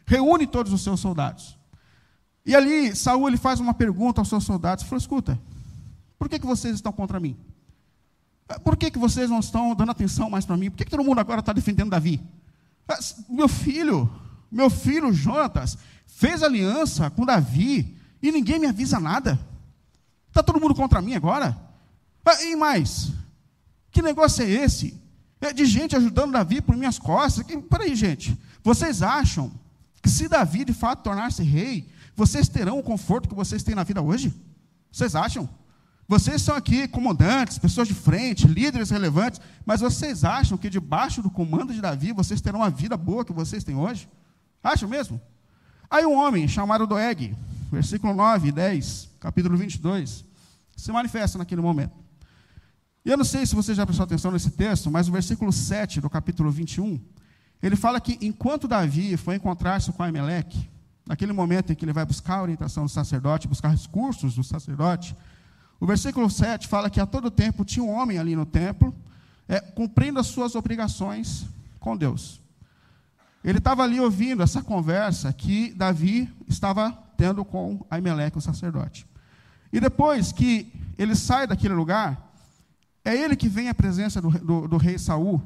reúne 0.06 0.46
todos 0.46 0.72
os 0.72 0.84
seus 0.84 1.00
soldados. 1.00 1.58
E 2.46 2.56
ali, 2.56 2.96
Saul 2.96 3.28
ele 3.28 3.38
faz 3.38 3.60
uma 3.60 3.74
pergunta 3.74 4.22
aos 4.22 4.28
seus 4.28 4.44
soldados, 4.44 4.84
falou, 4.84 5.00
escuta, 5.00 5.40
por 6.20 6.30
que, 6.30 6.38
que 6.38 6.46
vocês 6.46 6.76
estão 6.76 6.92
contra 6.92 7.20
mim? 7.20 7.36
Por 8.64 8.78
que, 8.78 8.92
que 8.92 9.00
vocês 9.00 9.28
não 9.28 9.40
estão 9.40 9.74
dando 9.74 9.90
atenção 9.90 10.30
mais 10.30 10.46
para 10.46 10.56
mim? 10.56 10.70
Por 10.70 10.78
que, 10.78 10.86
que 10.86 10.92
todo 10.92 11.04
mundo 11.04 11.20
agora 11.20 11.40
está 11.40 11.52
defendendo 11.52 11.90
Davi? 11.90 12.22
Ah, 12.88 13.00
meu 13.28 13.48
filho, 13.48 14.08
meu 14.52 14.70
filho 14.70 15.14
Jonatas, 15.14 15.78
fez 16.06 16.42
aliança 16.44 17.10
com 17.10 17.26
Davi 17.26 17.98
e 18.22 18.32
ninguém 18.32 18.60
me 18.60 18.68
avisa 18.68 19.00
nada. 19.00 19.40
Está 20.28 20.44
todo 20.44 20.60
mundo 20.60 20.76
contra 20.76 21.02
mim 21.02 21.14
agora? 21.16 21.58
Ah, 22.26 22.44
e 22.44 22.56
mais, 22.56 23.12
que 23.92 24.02
negócio 24.02 24.44
é 24.44 24.50
esse? 24.50 25.00
É 25.40 25.54
de 25.54 25.66
gente 25.66 25.96
ajudando 25.96 26.32
Davi 26.32 26.60
por 26.60 26.76
minhas 26.76 26.98
costas. 26.98 27.46
Peraí, 27.70 27.96
gente, 27.96 28.38
vocês 28.64 29.02
acham 29.02 29.52
que 30.02 30.10
se 30.10 30.28
Davi 30.28 30.66
de 30.66 30.74
fato 30.74 31.04
tornar-se 31.04 31.44
rei, 31.44 31.88
vocês 32.16 32.50
terão 32.50 32.80
o 32.80 32.84
conforto 32.84 33.30
que 33.30 33.36
vocês 33.36 33.62
têm 33.62 33.76
na 33.76 33.84
vida 33.84 34.02
hoje? 34.02 34.34
Vocês 34.92 35.16
acham? 35.16 35.48
Vocês 36.08 36.42
são 36.42 36.56
aqui 36.56 36.88
comandantes, 36.88 37.58
pessoas 37.58 37.88
de 37.88 37.94
frente, 37.94 38.48
líderes 38.48 38.90
relevantes, 38.90 39.42
mas 39.66 39.82
vocês 39.82 40.24
acham 40.24 40.58
que 40.58 40.70
debaixo 40.70 41.22
do 41.22 41.30
comando 41.30 41.74
de 41.74 41.82
Davi 41.82 42.12
vocês 42.12 42.42
terão 42.42 42.64
a 42.64 42.70
vida 42.70 42.96
boa 42.96 43.26
que 43.26 43.34
vocês 43.34 43.64
têm 43.64 43.76
hoje? 43.76 44.08
Acham 44.66 44.90
mesmo? 44.90 45.22
Aí 45.88 46.04
um 46.08 46.16
homem 46.16 46.48
chamado 46.48 46.88
Doeg, 46.88 47.38
versículo 47.72 48.16
9 48.16 48.48
e 48.48 48.52
10, 48.52 49.12
capítulo 49.20 49.56
22, 49.56 50.26
se 50.76 50.92
manifesta 50.92 51.38
naquele 51.38 51.62
momento. 51.62 51.94
E 53.06 53.12
eu 53.12 53.16
não 53.16 53.24
sei 53.24 53.46
se 53.46 53.54
você 53.54 53.76
já 53.76 53.86
prestou 53.86 54.06
atenção 54.06 54.32
nesse 54.32 54.50
texto, 54.50 54.90
mas 54.90 55.08
o 55.08 55.12
versículo 55.12 55.54
7 55.54 56.02
do 56.02 56.10
capítulo 56.10 56.50
21, 56.50 57.00
ele 57.62 57.76
fala 57.76 58.02
que 58.02 58.18
enquanto 58.20 58.68
Davi 58.68 59.16
foi 59.18 59.36
encontrar-se 59.36 59.92
com 59.92 60.02
Ameleque, 60.02 60.68
naquele 61.08 61.32
momento 61.32 61.72
em 61.72 61.76
que 61.76 61.86
ele 61.86 61.94
vai 61.94 62.04
buscar 62.04 62.38
a 62.38 62.42
orientação 62.42 62.86
do 62.86 62.90
sacerdote, 62.90 63.48
buscar 63.48 63.70
recursos 63.70 64.34
do 64.34 64.44
sacerdote, 64.44 65.16
o 65.80 65.86
versículo 65.86 66.28
7 66.28 66.68
fala 66.68 66.90
que 66.90 67.00
a 67.00 67.06
todo 67.06 67.30
tempo 67.30 67.64
tinha 67.64 67.84
um 67.84 67.92
homem 67.92 68.18
ali 68.18 68.36
no 68.36 68.48
templo, 68.48 68.96
é, 69.48 69.60
cumprindo 69.60 70.20
as 70.20 70.26
suas 70.26 70.56
obrigações 70.56 71.46
com 71.80 71.96
Deus. 71.96 72.44
Ele 73.46 73.60
estava 73.60 73.84
ali 73.84 74.00
ouvindo 74.00 74.42
essa 74.42 74.64
conversa 74.64 75.32
que 75.32 75.72
Davi 75.76 76.28
estava 76.48 76.92
tendo 77.16 77.46
com 77.46 77.86
Aimeleque, 77.92 78.40
o 78.40 78.42
sacerdote. 78.42 79.06
E 79.72 79.80
depois 79.80 80.32
que 80.32 80.74
ele 80.98 81.16
sai 81.16 81.46
daquele 81.46 81.76
lugar, 81.76 82.34
é 83.04 83.16
ele 83.16 83.36
que 83.36 83.48
vem 83.48 83.70
à 83.70 83.74
presença 83.76 84.20
do, 84.20 84.32
do, 84.32 84.68
do 84.68 84.78
rei 84.78 84.98
Saul 84.98 85.40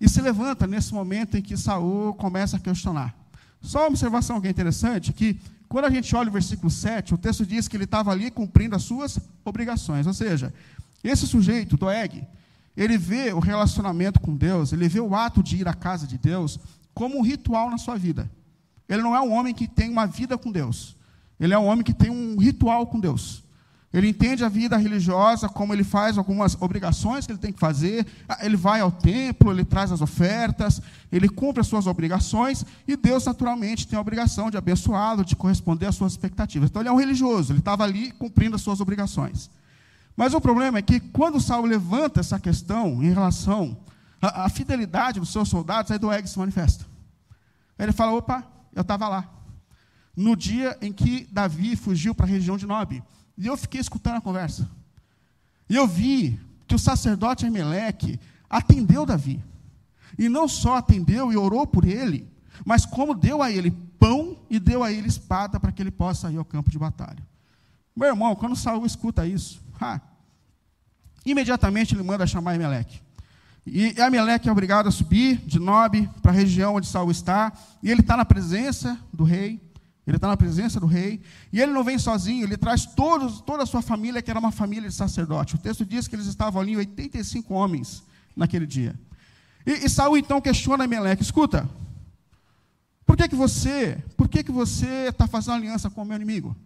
e 0.00 0.08
se 0.08 0.20
levanta 0.20 0.66
nesse 0.66 0.92
momento 0.92 1.36
em 1.36 1.42
que 1.42 1.56
Saul 1.56 2.12
começa 2.14 2.56
a 2.56 2.60
questionar. 2.60 3.14
Só 3.62 3.82
uma 3.82 3.88
observação 3.88 4.40
que 4.40 4.48
é 4.48 4.50
interessante, 4.50 5.12
que 5.12 5.40
quando 5.68 5.84
a 5.84 5.90
gente 5.90 6.14
olha 6.16 6.28
o 6.28 6.32
versículo 6.32 6.70
7, 6.70 7.14
o 7.14 7.18
texto 7.18 7.46
diz 7.46 7.68
que 7.68 7.76
ele 7.76 7.84
estava 7.84 8.10
ali 8.10 8.32
cumprindo 8.32 8.74
as 8.74 8.82
suas 8.82 9.20
obrigações. 9.44 10.08
Ou 10.08 10.12
seja, 10.12 10.52
esse 11.04 11.24
sujeito, 11.24 11.76
Doeg, 11.76 12.26
ele 12.76 12.98
vê 12.98 13.32
o 13.32 13.38
relacionamento 13.38 14.20
com 14.20 14.36
Deus, 14.36 14.72
ele 14.72 14.88
vê 14.88 15.00
o 15.00 15.14
ato 15.14 15.42
de 15.42 15.56
ir 15.56 15.68
à 15.68 15.72
casa 15.72 16.06
de 16.06 16.18
Deus 16.18 16.58
como 16.96 17.18
um 17.18 17.22
ritual 17.22 17.70
na 17.70 17.76
sua 17.76 17.98
vida. 17.98 18.28
Ele 18.88 19.02
não 19.02 19.14
é 19.14 19.20
um 19.20 19.30
homem 19.30 19.52
que 19.52 19.68
tem 19.68 19.90
uma 19.90 20.06
vida 20.06 20.38
com 20.38 20.50
Deus. 20.50 20.96
Ele 21.38 21.52
é 21.52 21.58
um 21.58 21.66
homem 21.66 21.84
que 21.84 21.92
tem 21.92 22.08
um 22.08 22.38
ritual 22.38 22.86
com 22.86 22.98
Deus. 22.98 23.44
Ele 23.92 24.08
entende 24.08 24.42
a 24.42 24.48
vida 24.48 24.78
religiosa, 24.78 25.46
como 25.46 25.74
ele 25.74 25.84
faz 25.84 26.16
algumas 26.16 26.56
obrigações 26.58 27.26
que 27.26 27.32
ele 27.32 27.38
tem 27.38 27.52
que 27.52 27.60
fazer. 27.60 28.06
Ah, 28.26 28.38
ele 28.40 28.56
vai 28.56 28.80
ao 28.80 28.90
templo, 28.90 29.52
ele 29.52 29.62
traz 29.62 29.92
as 29.92 30.00
ofertas, 30.00 30.80
ele 31.12 31.28
cumpre 31.28 31.60
as 31.60 31.66
suas 31.66 31.86
obrigações, 31.86 32.64
e 32.88 32.96
Deus, 32.96 33.26
naturalmente, 33.26 33.86
tem 33.86 33.98
a 33.98 34.00
obrigação 34.00 34.50
de 34.50 34.56
abençoá-lo, 34.56 35.22
de 35.22 35.36
corresponder 35.36 35.86
às 35.86 35.96
suas 35.96 36.12
expectativas. 36.12 36.70
Então, 36.70 36.80
ele 36.80 36.88
é 36.88 36.92
um 36.92 36.98
religioso, 36.98 37.52
ele 37.52 37.58
estava 37.58 37.84
ali 37.84 38.10
cumprindo 38.12 38.56
as 38.56 38.62
suas 38.62 38.80
obrigações. 38.80 39.50
Mas 40.16 40.32
o 40.32 40.40
problema 40.40 40.78
é 40.78 40.82
que, 40.82 40.98
quando 40.98 41.40
Saulo 41.42 41.66
levanta 41.66 42.20
essa 42.20 42.40
questão 42.40 43.02
em 43.02 43.12
relação 43.12 43.76
à, 44.20 44.44
à 44.44 44.48
fidelidade 44.48 45.20
dos 45.20 45.30
seus 45.30 45.48
soldados, 45.48 45.90
aí 45.90 45.98
Doeg 45.98 46.26
se 46.26 46.38
manifesta. 46.38 46.86
Ele 47.78 47.92
fala: 47.92 48.12
opa, 48.12 48.46
eu 48.74 48.82
estava 48.82 49.08
lá. 49.08 49.28
No 50.16 50.34
dia 50.34 50.76
em 50.80 50.92
que 50.92 51.28
Davi 51.30 51.76
fugiu 51.76 52.14
para 52.14 52.26
a 52.26 52.28
região 52.28 52.56
de 52.56 52.66
Nob. 52.66 53.02
E 53.36 53.46
eu 53.46 53.56
fiquei 53.56 53.80
escutando 53.80 54.16
a 54.16 54.20
conversa. 54.20 54.68
E 55.68 55.76
eu 55.76 55.86
vi 55.86 56.40
que 56.66 56.74
o 56.74 56.78
sacerdote 56.78 57.44
Emelec 57.44 58.18
atendeu 58.48 59.04
Davi. 59.04 59.44
E 60.18 60.28
não 60.28 60.48
só 60.48 60.76
atendeu 60.76 61.30
e 61.30 61.36
orou 61.36 61.66
por 61.66 61.84
ele, 61.84 62.26
mas 62.64 62.86
como 62.86 63.14
deu 63.14 63.42
a 63.42 63.50
ele 63.50 63.70
pão 63.98 64.38
e 64.48 64.58
deu 64.58 64.82
a 64.82 64.90
ele 64.90 65.08
espada 65.08 65.60
para 65.60 65.72
que 65.72 65.82
ele 65.82 65.90
possa 65.90 66.30
ir 66.30 66.38
ao 66.38 66.44
campo 66.44 66.70
de 66.70 66.78
batalha. 66.78 67.26
Meu 67.94 68.08
irmão, 68.08 68.34
quando 68.34 68.56
Saul 68.56 68.86
escuta 68.86 69.26
isso, 69.26 69.62
ha, 69.80 70.00
imediatamente 71.24 71.94
ele 71.94 72.02
manda 72.02 72.26
chamar 72.26 72.54
Emelec. 72.54 73.02
E 73.66 74.00
Emelec 74.00 74.48
é 74.48 74.52
obrigado 74.52 74.86
a 74.86 74.92
subir 74.92 75.38
de 75.38 75.58
Nob 75.58 76.08
para 76.22 76.30
a 76.30 76.34
região 76.34 76.76
onde 76.76 76.86
Saul 76.86 77.10
está, 77.10 77.52
e 77.82 77.90
ele 77.90 78.00
está 78.00 78.16
na 78.16 78.24
presença 78.24 78.96
do 79.12 79.24
rei. 79.24 79.60
Ele 80.06 80.16
está 80.16 80.28
na 80.28 80.36
presença 80.36 80.78
do 80.78 80.86
rei, 80.86 81.20
e 81.52 81.60
ele 81.60 81.72
não 81.72 81.82
vem 81.82 81.98
sozinho, 81.98 82.44
ele 82.44 82.56
traz 82.56 82.86
todos, 82.86 83.40
toda 83.40 83.64
a 83.64 83.66
sua 83.66 83.82
família, 83.82 84.22
que 84.22 84.30
era 84.30 84.38
uma 84.38 84.52
família 84.52 84.88
de 84.88 84.94
sacerdote. 84.94 85.56
O 85.56 85.58
texto 85.58 85.84
diz 85.84 86.06
que 86.06 86.14
eles 86.14 86.26
estavam 86.26 86.62
ali, 86.62 86.76
85 86.76 87.52
homens, 87.52 88.04
naquele 88.36 88.66
dia. 88.66 88.94
E, 89.66 89.72
e 89.84 89.90
Saul 89.90 90.16
então 90.16 90.40
questiona 90.40 90.84
Emelec: 90.84 91.20
escuta, 91.20 91.68
por 93.04 93.16
que, 93.16 93.28
que 93.28 93.34
você, 93.34 94.00
por 94.16 94.28
que, 94.28 94.44
que 94.44 94.52
você 94.52 95.08
está 95.08 95.26
fazendo 95.26 95.54
aliança 95.54 95.90
com 95.90 96.02
o 96.02 96.04
meu 96.04 96.14
inimigo? 96.14 96.56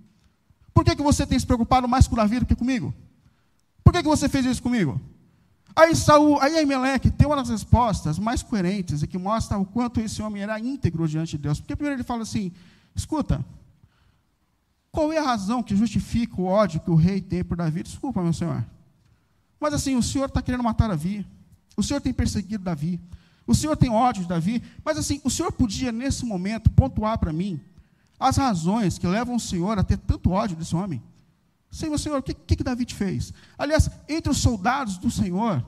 Por 0.74 0.84
que, 0.84 0.94
que 0.94 1.02
você 1.02 1.26
tem 1.26 1.38
se 1.38 1.46
preocupado 1.46 1.88
mais 1.88 2.06
com 2.06 2.16
Davi 2.16 2.40
do 2.40 2.46
que 2.46 2.54
comigo? 2.54 2.92
Por 3.82 3.90
que, 3.94 4.02
que 4.02 4.08
você 4.08 4.28
fez 4.28 4.44
isso 4.44 4.62
comigo? 4.62 5.00
Aí 5.74 5.94
Saul, 5.94 6.40
aí 6.40 6.58
Emelec 6.58 7.10
tem 7.10 7.26
uma 7.26 7.36
das 7.36 7.48
respostas 7.48 8.18
mais 8.18 8.42
coerentes 8.42 9.02
e 9.02 9.06
que 9.06 9.18
mostra 9.18 9.58
o 9.58 9.64
quanto 9.64 10.00
esse 10.00 10.20
homem 10.20 10.42
era 10.42 10.58
íntegro 10.58 11.06
diante 11.06 11.32
de 11.32 11.38
Deus. 11.38 11.60
Porque 11.60 11.76
primeiro 11.76 11.96
ele 11.96 12.06
fala 12.06 12.22
assim: 12.22 12.52
Escuta, 12.94 13.44
qual 14.90 15.12
é 15.12 15.18
a 15.18 15.22
razão 15.22 15.62
que 15.62 15.76
justifica 15.76 16.40
o 16.40 16.44
ódio 16.44 16.80
que 16.80 16.90
o 16.90 16.96
rei 16.96 17.20
tem 17.20 17.44
por 17.44 17.56
Davi? 17.56 17.82
Desculpa, 17.82 18.22
meu 18.22 18.32
senhor. 18.32 18.64
Mas 19.60 19.74
assim, 19.74 19.96
o 19.96 20.02
senhor 20.02 20.26
está 20.26 20.42
querendo 20.42 20.64
matar 20.64 20.88
Davi. 20.88 21.26
O 21.76 21.82
senhor 21.82 22.00
tem 22.00 22.12
perseguido 22.12 22.64
Davi. 22.64 23.00
O 23.46 23.54
senhor 23.54 23.76
tem 23.76 23.90
ódio 23.90 24.22
de 24.22 24.28
Davi. 24.28 24.62
Mas 24.84 24.98
assim, 24.98 25.20
o 25.22 25.30
senhor 25.30 25.52
podia, 25.52 25.92
nesse 25.92 26.24
momento, 26.24 26.70
pontuar 26.70 27.18
para 27.18 27.32
mim 27.32 27.60
as 28.18 28.36
razões 28.36 28.98
que 28.98 29.06
levam 29.06 29.36
o 29.36 29.40
senhor 29.40 29.78
a 29.78 29.84
ter 29.84 29.98
tanto 29.98 30.30
ódio 30.30 30.56
desse 30.56 30.74
homem? 30.74 31.02
Senhor, 31.70 31.98
Senhor, 31.98 32.18
o 32.18 32.22
que, 32.22 32.34
que, 32.34 32.56
que 32.56 32.64
Davi 32.64 32.84
te 32.84 32.94
fez? 32.94 33.32
Aliás, 33.56 33.88
entre 34.08 34.30
os 34.30 34.38
soldados 34.38 34.98
do 34.98 35.10
Senhor, 35.10 35.64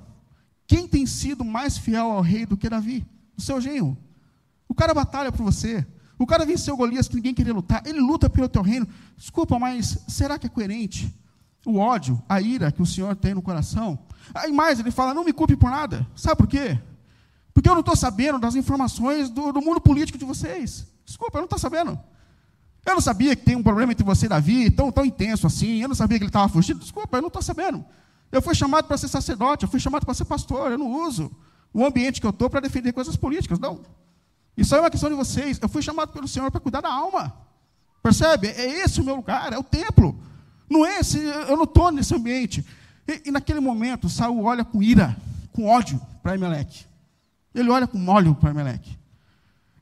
quem 0.67 0.88
tem 0.88 1.07
sido 1.07 1.45
mais 1.45 1.79
fiel 1.79 2.11
ao 2.11 2.21
rei 2.21 2.45
do 2.45 2.57
que 2.57 2.69
Davi? 2.69 3.07
O 3.37 3.41
seu 3.41 3.61
genro. 3.61 3.97
O 4.69 4.75
cara 4.75 4.95
batalha 4.95 5.31
por 5.31 5.43
você. 5.43 5.87
O 6.19 6.27
cara 6.27 6.47
venceu 6.47 6.77
Golias 6.77 7.09
que 7.09 7.17
ninguém 7.17 7.35
queria 7.35 7.53
lutar. 7.53 7.83
Ele 7.87 8.01
luta 8.01 8.31
pelo 8.31 8.49
teu 8.49 8.62
reino. 8.62 8.87
Desculpa, 9.17 9.59
mas 9.59 9.99
será 10.09 10.38
que 10.38 10.47
é 10.47 10.51
coerente? 10.51 11.12
O 11.65 11.79
ódio, 11.79 12.21
a 12.29 12.41
ira 12.41 12.73
que 12.73 12.83
o 12.83 12.87
Senhor 12.87 13.15
tem 13.15 13.35
no 13.35 13.43
coração. 13.43 13.99
Aí 14.35 14.53
mais, 14.53 14.81
ele 14.81 14.91
fala: 14.91 15.15
não 15.15 15.25
me 15.25 15.33
culpe 15.33 15.57
por 15.57 15.71
nada. 15.71 16.07
Sabe 16.17 16.37
por 16.37 16.47
quê? 16.47 16.79
Porque 17.55 17.69
eu 17.69 17.75
não 17.75 17.81
estou 17.81 17.95
sabendo 17.95 18.38
das 18.38 18.55
informações 18.55 19.29
do, 19.29 19.53
do, 19.53 19.61
mundo 19.61 19.81
político 19.81 20.19
de 20.19 20.25
vocês. 20.25 20.87
Desculpa, 21.05 21.38
eu 21.38 21.43
não 21.43 21.47
estou 21.47 21.59
sabendo. 21.59 21.99
Eu 22.85 22.95
não 22.95 23.01
sabia 23.01 23.37
que 23.37 23.45
tem 23.45 23.57
um 23.57 23.62
problema 23.62 23.92
entre 23.92 24.05
você 24.05 24.27
e 24.27 24.29
Davi, 24.29 24.71
tão, 24.71 24.90
tão 24.90 25.05
intenso 25.05 25.47
assim. 25.47 25.81
Eu 25.81 25.88
não 25.88 25.95
sabia 25.95 26.18
que 26.18 26.25
ele 26.25 26.31
estava 26.31 26.49
fugindo. 26.49 26.81
Desculpa, 26.81 27.16
eu 27.16 27.23
não 27.23 27.29
estou 27.29 27.42
sabendo. 27.42 27.85
Eu 28.31 28.42
fui 28.42 28.55
chamado 28.55 28.87
para 28.87 28.97
ser 28.97 29.09
sacerdote, 29.09 29.64
eu 29.64 29.71
fui 29.71 29.79
chamado 29.79 30.05
para 30.05 30.14
ser 30.14 30.25
pastor. 30.25 30.73
Eu 30.73 30.79
não 30.79 31.05
uso 31.07 31.31
o 31.73 31.85
ambiente 31.85 32.21
que 32.21 32.27
eu 32.27 32.31
estou 32.31 32.51
para 32.51 32.61
defender 32.61 32.92
coisas 32.92 33.16
políticas. 33.16 33.59
Não. 33.59 33.81
Isso 34.57 34.75
é 34.75 34.81
uma 34.81 34.90
questão 34.90 35.09
de 35.09 35.16
vocês. 35.16 35.59
Eu 35.61 35.68
fui 35.68 35.83
chamado 35.83 36.12
pelo 36.12 36.27
Senhor 36.27 36.51
para 36.51 36.61
cuidar 36.61 36.81
da 36.81 36.92
alma. 36.92 37.33
Percebe? 38.03 38.49
É 38.49 38.83
esse 38.83 39.01
o 39.01 39.05
meu 39.05 39.14
lugar, 39.14 39.53
é 39.53 39.59
o 39.59 39.62
templo. 39.62 40.18
Não 40.68 40.85
é 40.85 40.99
esse, 40.99 41.18
eu 41.18 41.57
não 41.57 41.64
estou 41.64 41.90
nesse 41.92 42.14
ambiente. 42.14 42.66
E, 43.07 43.29
e, 43.29 43.31
naquele 43.31 43.61
momento, 43.61 44.09
Saul 44.09 44.45
olha 44.45 44.64
com 44.64 44.83
ira, 44.83 45.16
com 45.53 45.66
ódio 45.66 46.01
para 46.23 46.35
Emelec. 46.35 46.87
Ele 47.55 47.71
olha 47.71 47.87
com 47.87 48.05
ódio 48.09 48.35
para 48.35 48.51
Emelec. 48.51 48.99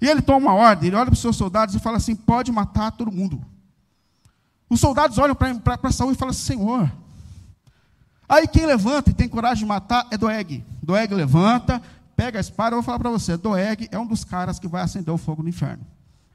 E 0.00 0.08
ele 0.08 0.22
toma 0.22 0.50
uma 0.50 0.54
ordem, 0.54 0.88
ele 0.88 0.96
olha 0.96 1.06
para 1.06 1.14
os 1.14 1.20
seus 1.20 1.36
soldados 1.36 1.74
e 1.74 1.78
fala 1.78 1.98
assim: 1.98 2.16
pode 2.16 2.50
matar 2.50 2.90
todo 2.92 3.12
mundo. 3.12 3.44
Os 4.68 4.80
soldados 4.80 5.18
olham 5.18 5.34
para 5.34 5.92
Saul 5.92 6.12
e 6.12 6.14
falam 6.14 6.30
assim: 6.30 6.54
Senhor. 6.54 6.90
Aí 8.28 8.46
quem 8.46 8.64
levanta 8.64 9.10
e 9.10 9.12
tem 9.12 9.28
coragem 9.28 9.64
de 9.64 9.66
matar 9.66 10.06
é 10.10 10.16
Doeg. 10.16 10.64
Doeg 10.80 11.12
levanta, 11.12 11.82
pega 12.14 12.38
a 12.38 12.40
espada, 12.40 12.74
eu 12.74 12.76
vou 12.76 12.84
falar 12.84 13.00
para 13.00 13.10
você, 13.10 13.36
Doeg 13.36 13.88
é 13.90 13.98
um 13.98 14.06
dos 14.06 14.24
caras 14.24 14.58
que 14.58 14.68
vai 14.68 14.82
acender 14.82 15.12
o 15.12 15.18
fogo 15.18 15.42
no 15.42 15.48
inferno. 15.48 15.84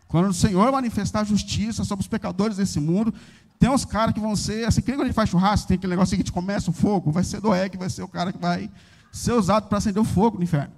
Quando 0.08 0.28
o 0.28 0.34
Senhor 0.34 0.72
manifestar 0.72 1.24
justiça 1.24 1.86
sobre 1.86 2.02
os 2.02 2.08
pecadores 2.08 2.58
desse 2.58 2.80
mundo, 2.80 3.14
tem 3.58 3.70
uns 3.70 3.86
caras 3.86 4.14
que 4.14 4.20
vão 4.20 4.36
ser, 4.36 4.68
assim, 4.68 4.82
que 4.82 4.92
quando 4.92 5.04
a 5.04 5.06
gente 5.06 5.16
faz 5.16 5.30
churrasco, 5.30 5.68
tem 5.68 5.76
aquele 5.76 5.92
negócio 5.92 6.12
seguinte, 6.12 6.32
começa 6.32 6.70
o 6.70 6.74
fogo, 6.74 7.12
vai 7.12 7.24
ser 7.24 7.40
Doeg, 7.40 7.78
vai 7.78 7.90
ser 7.90 8.04
o 8.04 8.08
cara 8.08 8.34
que 8.34 8.38
vai 8.38 8.70
ser 9.12 9.32
usado 9.32 9.68
para 9.68 9.78
acender 9.78 10.02
o 10.02 10.06
fogo 10.06 10.38
no 10.38 10.44
inferno. 10.44 10.74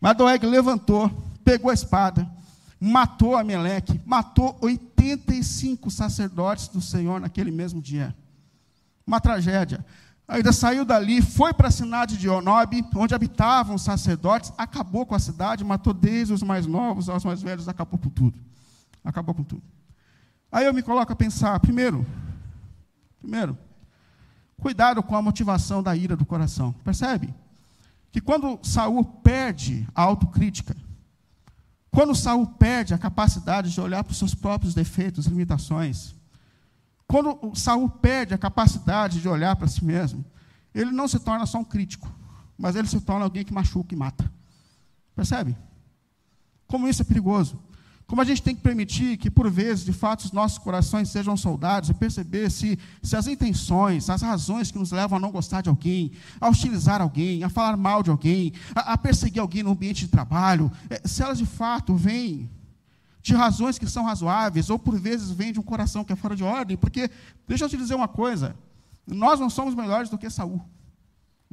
Mas 0.00 0.16
Doeg 0.16 0.44
levantou, 0.46 1.10
pegou 1.44 1.70
a 1.70 1.74
espada, 1.74 2.28
matou 2.80 3.36
Ameleque, 3.36 4.00
matou 4.04 4.56
85 4.60 5.90
sacerdotes 5.90 6.68
do 6.68 6.80
Senhor 6.80 7.20
naquele 7.20 7.50
mesmo 7.50 7.80
dia. 7.80 8.14
Uma 9.06 9.20
tragédia. 9.20 9.84
Ainda 10.26 10.52
saiu 10.52 10.86
dali, 10.86 11.20
foi 11.20 11.52
para 11.52 11.68
a 11.68 11.70
cidade 11.70 12.16
de 12.16 12.28
Onob, 12.28 12.82
onde 12.96 13.14
habitavam 13.14 13.74
os 13.74 13.82
sacerdotes, 13.82 14.52
acabou 14.56 15.04
com 15.04 15.14
a 15.14 15.18
cidade, 15.18 15.62
matou 15.62 15.92
desde 15.92 16.32
os 16.32 16.42
mais 16.42 16.66
novos 16.66 17.10
aos 17.10 17.24
mais 17.24 17.42
velhos, 17.42 17.68
acabou 17.68 17.98
com 17.98 18.08
tudo. 18.08 18.38
Acabou 19.04 19.34
com 19.34 19.44
tudo. 19.44 19.62
Aí 20.50 20.64
eu 20.64 20.72
me 20.72 20.82
coloco 20.82 21.12
a 21.12 21.16
pensar, 21.16 21.60
primeiro, 21.60 22.06
primeiro, 23.20 23.58
cuidado 24.58 25.02
com 25.02 25.14
a 25.14 25.20
motivação 25.20 25.82
da 25.82 25.94
ira 25.94 26.16
do 26.16 26.24
coração. 26.24 26.72
Percebe? 26.84 27.34
Que 28.10 28.20
quando 28.20 28.58
Saul 28.62 29.04
perde 29.04 29.86
a 29.94 30.02
autocrítica, 30.02 30.74
quando 31.94 32.12
Saul 32.12 32.44
perde 32.44 32.92
a 32.92 32.98
capacidade 32.98 33.70
de 33.70 33.80
olhar 33.80 34.02
para 34.02 34.10
os 34.10 34.18
seus 34.18 34.34
próprios 34.34 34.74
defeitos, 34.74 35.26
limitações, 35.26 36.12
quando 37.06 37.54
Saul 37.54 37.88
perde 37.88 38.34
a 38.34 38.38
capacidade 38.38 39.20
de 39.20 39.28
olhar 39.28 39.54
para 39.54 39.68
si 39.68 39.84
mesmo, 39.84 40.24
ele 40.74 40.90
não 40.90 41.06
se 41.06 41.20
torna 41.20 41.46
só 41.46 41.58
um 41.58 41.64
crítico, 41.64 42.12
mas 42.58 42.74
ele 42.74 42.88
se 42.88 43.00
torna 43.00 43.24
alguém 43.24 43.44
que 43.44 43.54
machuca 43.54 43.94
e 43.94 43.96
mata. 43.96 44.28
Percebe? 45.14 45.56
Como 46.66 46.88
isso 46.88 47.02
é 47.02 47.04
perigoso. 47.04 47.60
Como 48.06 48.20
a 48.20 48.24
gente 48.24 48.42
tem 48.42 48.54
que 48.54 48.60
permitir 48.60 49.16
que, 49.16 49.30
por 49.30 49.50
vezes, 49.50 49.84
de 49.84 49.92
fato, 49.92 50.24
os 50.24 50.32
nossos 50.32 50.58
corações 50.58 51.08
sejam 51.08 51.36
soldados 51.36 51.88
e 51.88 51.94
perceber 51.94 52.50
se, 52.50 52.78
se 53.02 53.16
as 53.16 53.26
intenções, 53.26 54.10
as 54.10 54.20
razões 54.20 54.70
que 54.70 54.78
nos 54.78 54.92
levam 54.92 55.16
a 55.16 55.20
não 55.20 55.30
gostar 55.30 55.62
de 55.62 55.70
alguém, 55.70 56.12
a 56.38 56.48
hostilizar 56.48 57.00
alguém, 57.00 57.42
a 57.42 57.48
falar 57.48 57.76
mal 57.78 58.02
de 58.02 58.10
alguém, 58.10 58.52
a, 58.74 58.92
a 58.92 58.98
perseguir 58.98 59.40
alguém 59.40 59.62
no 59.62 59.70
ambiente 59.70 60.04
de 60.04 60.08
trabalho, 60.08 60.70
é, 60.90 61.00
se 61.06 61.22
elas 61.22 61.38
de 61.38 61.46
fato 61.46 61.94
vêm 61.94 62.50
de 63.22 63.34
razões 63.34 63.78
que 63.78 63.86
são 63.86 64.04
razoáveis, 64.04 64.68
ou 64.68 64.78
por 64.78 65.00
vezes 65.00 65.30
vem 65.30 65.50
de 65.50 65.58
um 65.58 65.62
coração 65.62 66.04
que 66.04 66.12
é 66.12 66.16
fora 66.16 66.36
de 66.36 66.44
ordem, 66.44 66.76
porque, 66.76 67.10
deixa 67.48 67.64
eu 67.64 67.68
te 67.70 67.76
dizer 67.78 67.94
uma 67.94 68.06
coisa, 68.06 68.54
nós 69.06 69.40
não 69.40 69.48
somos 69.48 69.74
melhores 69.74 70.10
do 70.10 70.18
que 70.18 70.28
Saul. 70.28 70.60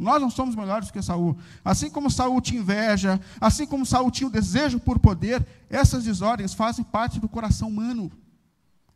Nós 0.02 0.20
não 0.20 0.32
somos 0.32 0.56
melhores 0.56 0.90
que 0.90 1.00
Saul. 1.00 1.38
Assim 1.64 1.88
como 1.88 2.10
Saul 2.10 2.42
tinha 2.42 2.60
inveja, 2.60 3.22
assim 3.40 3.68
como 3.68 3.86
Saul 3.86 4.10
tinha 4.10 4.28
o 4.28 4.32
desejo 4.32 4.80
por 4.80 4.98
poder, 4.98 5.46
essas 5.70 6.06
desordens 6.06 6.56
fazem 6.56 6.84
parte 6.84 7.20
do 7.20 7.30
coração 7.30 7.68
humano. 7.68 8.12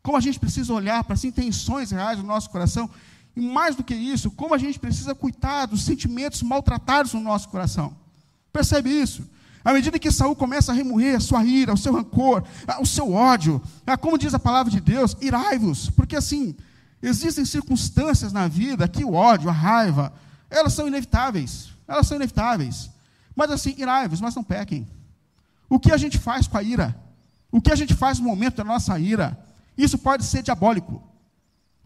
Como 0.02 0.16
a 0.16 0.20
gente 0.20 0.40
precisa 0.40 0.72
olhar 0.72 1.04
para 1.04 1.14
as 1.14 1.22
intenções 1.22 1.92
reais 1.92 2.18
do 2.18 2.24
nosso 2.24 2.50
coração, 2.50 2.90
e 3.36 3.40
mais 3.40 3.76
do 3.76 3.84
que 3.84 3.94
isso, 3.94 4.32
como 4.32 4.52
a 4.52 4.58
gente 4.58 4.80
precisa 4.80 5.14
cuidar 5.14 5.66
dos 5.66 5.84
sentimentos 5.84 6.42
maltratados 6.42 7.14
no 7.14 7.20
nosso 7.20 7.50
coração. 7.50 7.94
Percebe 8.52 8.90
isso? 8.90 9.24
À 9.64 9.72
medida 9.72 10.00
que 10.00 10.10
Saul 10.10 10.34
começa 10.34 10.72
a 10.72 10.74
remoer 10.74 11.16
a 11.16 11.20
sua 11.20 11.44
ira, 11.44 11.72
o 11.72 11.76
seu 11.76 11.92
rancor, 11.92 12.42
o 12.80 12.86
seu 12.86 13.12
ódio, 13.12 13.62
como 14.00 14.18
diz 14.18 14.34
a 14.34 14.40
palavra 14.40 14.72
de 14.72 14.80
Deus, 14.80 15.16
irai-vos, 15.20 15.88
porque 15.90 16.16
assim, 16.16 16.56
existem 17.00 17.44
circunstâncias 17.44 18.32
na 18.32 18.48
vida 18.48 18.88
que 18.88 19.04
o 19.04 19.12
ódio, 19.12 19.48
a 19.48 19.52
raiva, 19.52 20.12
elas 20.50 20.72
são 20.72 20.86
inevitáveis, 20.86 21.70
elas 21.86 22.06
são 22.06 22.16
inevitáveis. 22.16 22.90
Mas 23.34 23.50
assim, 23.50 23.74
irai-vos, 23.76 24.20
mas 24.20 24.34
não 24.34 24.42
pequem. 24.42 24.86
O 25.68 25.78
que 25.78 25.92
a 25.92 25.96
gente 25.96 26.18
faz 26.18 26.46
com 26.46 26.56
a 26.56 26.62
ira? 26.62 26.96
O 27.50 27.60
que 27.60 27.72
a 27.72 27.76
gente 27.76 27.94
faz 27.94 28.18
no 28.18 28.24
momento 28.26 28.56
da 28.56 28.64
nossa 28.64 28.98
ira, 28.98 29.38
isso 29.76 29.98
pode 29.98 30.24
ser 30.24 30.42
diabólico. 30.42 31.02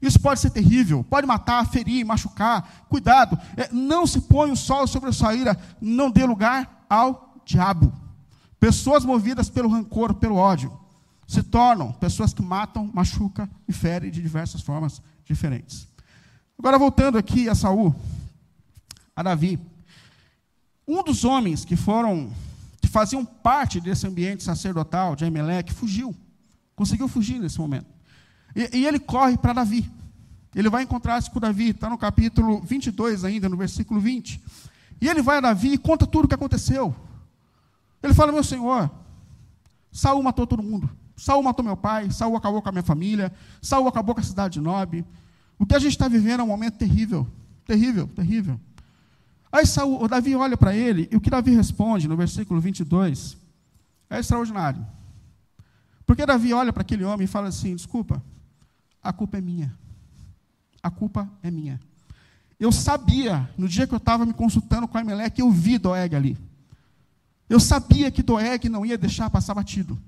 Isso 0.01 0.19
pode 0.19 0.41
ser 0.41 0.51
terrível, 0.51 1.05
pode 1.05 1.27
matar, 1.27 1.67
ferir, 1.67 2.07
machucar. 2.07 2.87
Cuidado, 2.89 3.39
é, 3.57 3.69
não 3.71 4.07
se 4.07 4.23
põe 4.23 4.51
o 4.51 4.57
sol 4.57 4.87
sobre 4.87 5.11
a 5.11 5.13
sua 5.13 5.35
ira, 5.35 5.59
não 5.81 6.11
dê 6.11 6.25
lugar 6.25 6.87
ao 6.89 7.37
diabo. 7.45 7.93
Pessoas 8.59 9.05
movidas 9.05 9.51
pelo 9.51 9.69
rancor, 9.69 10.15
pelo 10.15 10.37
ódio, 10.37 10.79
se 11.27 11.43
tornam 11.43 11.93
pessoas 11.93 12.33
que 12.33 12.43
matam, 12.43 12.91
machucam 12.93 13.49
e 13.69 13.73
ferem 13.73 14.11
de 14.11 14.23
diversas 14.23 14.63
formas 14.63 15.03
diferentes. 15.25 15.87
Agora 16.59 16.79
voltando 16.79 17.17
aqui 17.19 17.49
a 17.49 17.55
Saul, 17.55 17.95
a 19.21 19.23
Davi. 19.23 19.59
Um 20.87 21.03
dos 21.03 21.25
homens 21.25 21.65
que 21.65 21.77
foram, 21.77 22.33
que 22.81 22.89
faziam 22.89 23.25
parte 23.25 23.81
desse 23.81 24.07
ambiente 24.07 24.43
sacerdotal 24.43 25.15
de 25.15 25.25
Emelec, 25.25 25.73
fugiu. 25.73 26.15
Conseguiu 26.75 27.09
fugir 27.09 27.39
nesse 27.39 27.59
momento. 27.59 27.87
E, 28.55 28.79
e 28.79 28.87
ele 28.87 28.99
corre 28.99 29.37
para 29.37 29.53
Davi. 29.53 29.91
Ele 30.55 30.69
vai 30.69 30.83
encontrar-se 30.83 31.31
com 31.31 31.39
Davi, 31.39 31.71
está 31.71 31.89
no 31.89 31.97
capítulo 31.97 32.61
22 32.61 33.25
ainda, 33.25 33.49
no 33.49 33.57
versículo 33.57 34.01
20. 34.01 34.43
E 35.01 35.09
ele 35.09 35.23
vai 35.23 35.39
a 35.39 35.41
Davi 35.41 35.75
e 35.75 35.79
conta 35.79 36.07
tudo 36.07 36.25
o 36.25 36.29
que 36.29 36.35
aconteceu. 36.35 36.95
Ele 38.03 38.15
fala, 38.15 38.33
meu 38.33 38.43
senhor, 38.43 38.91
Saul 39.93 40.23
matou 40.23 40.47
todo 40.47 40.63
mundo. 40.63 40.91
Saul 41.17 41.43
matou 41.43 41.65
meu 41.65 41.77
pai, 41.77 42.11
Saul 42.11 42.35
acabou 42.35 42.63
com 42.63 42.69
a 42.71 42.73
minha 42.73 42.83
família, 42.83 43.33
Saul 43.61 43.87
acabou 43.87 44.15
com 44.15 44.23
a 44.23 44.25
cidade 44.25 44.55
de 44.55 44.61
Nob. 44.61 45.05
O 45.59 45.67
que 45.67 45.75
a 45.75 45.79
gente 45.79 45.93
está 45.93 46.09
vivendo 46.09 46.41
é 46.41 46.43
um 46.43 46.47
momento 46.47 46.79
terrível, 46.79 47.27
terrível, 47.67 48.09
terrível. 48.09 48.59
Aí 49.53 49.67
Saul, 49.67 50.07
Davi 50.07 50.35
olha 50.37 50.57
para 50.57 50.75
ele, 50.75 51.09
e 51.11 51.17
o 51.17 51.21
que 51.21 51.31
Davi 51.31 51.55
responde 51.55 52.07
no 52.07 52.17
versículo 52.17 52.61
22 52.61 53.37
é 54.09 54.21
extraordinário. 54.21 54.87
Porque 56.07 56.27
Davi 56.27 56.53
olha 56.53 56.73
para 56.73 56.83
aquele 56.83 57.05
homem 57.05 57.25
e 57.25 57.29
fala 57.29 57.49
assim: 57.49 57.75
desculpa, 57.75 58.23
a 59.03 59.13
culpa 59.13 59.39
é 59.39 59.41
minha. 59.41 59.75
A 60.83 60.91
culpa 60.91 61.29
é 61.43 61.51
minha. 61.51 61.81
Eu 62.59 62.71
sabia, 62.71 63.49
no 63.57 63.67
dia 63.67 63.87
que 63.87 63.95
eu 63.95 63.99
estava 63.99 64.27
me 64.27 64.35
consultando 64.35 64.87
com 64.87 64.99
a 64.99 65.01
Emelec, 65.01 65.41
eu 65.41 65.51
vi 65.51 65.79
Doeg 65.79 66.15
ali. 66.15 66.39
Eu 67.49 67.59
sabia 67.59 68.11
que 68.11 68.23
Doeg 68.23 68.69
não 68.69 68.85
ia 68.85 68.99
deixar 68.99 69.31
passar 69.31 69.55
batido. 69.55 69.99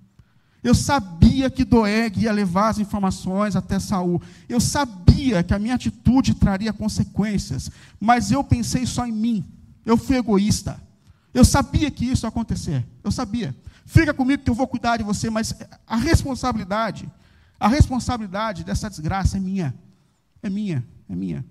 Eu 0.62 0.74
sabia 0.74 1.50
que 1.50 1.64
Doeg 1.64 2.20
ia 2.20 2.32
levar 2.32 2.68
as 2.68 2.78
informações 2.78 3.56
até 3.56 3.80
Saul. 3.80 4.22
Eu 4.48 4.60
sabia 4.60 5.42
que 5.42 5.52
a 5.52 5.58
minha 5.58 5.74
atitude 5.74 6.34
traria 6.34 6.72
consequências, 6.72 7.70
mas 7.98 8.30
eu 8.30 8.44
pensei 8.44 8.86
só 8.86 9.04
em 9.04 9.12
mim. 9.12 9.44
Eu 9.84 9.96
fui 9.96 10.16
egoísta. 10.16 10.80
Eu 11.34 11.44
sabia 11.44 11.90
que 11.90 12.04
isso 12.04 12.24
ia 12.24 12.28
acontecer. 12.28 12.86
Eu 13.02 13.10
sabia. 13.10 13.56
Fica 13.84 14.14
comigo 14.14 14.44
que 14.44 14.50
eu 14.50 14.54
vou 14.54 14.68
cuidar 14.68 14.98
de 14.98 15.02
você, 15.02 15.28
mas 15.28 15.52
a 15.86 15.96
responsabilidade, 15.96 17.10
a 17.58 17.66
responsabilidade 17.66 18.62
dessa 18.62 18.88
desgraça 18.88 19.38
é 19.38 19.40
minha. 19.40 19.74
É 20.42 20.48
minha, 20.48 20.84
é 21.08 21.14
minha. 21.14 21.44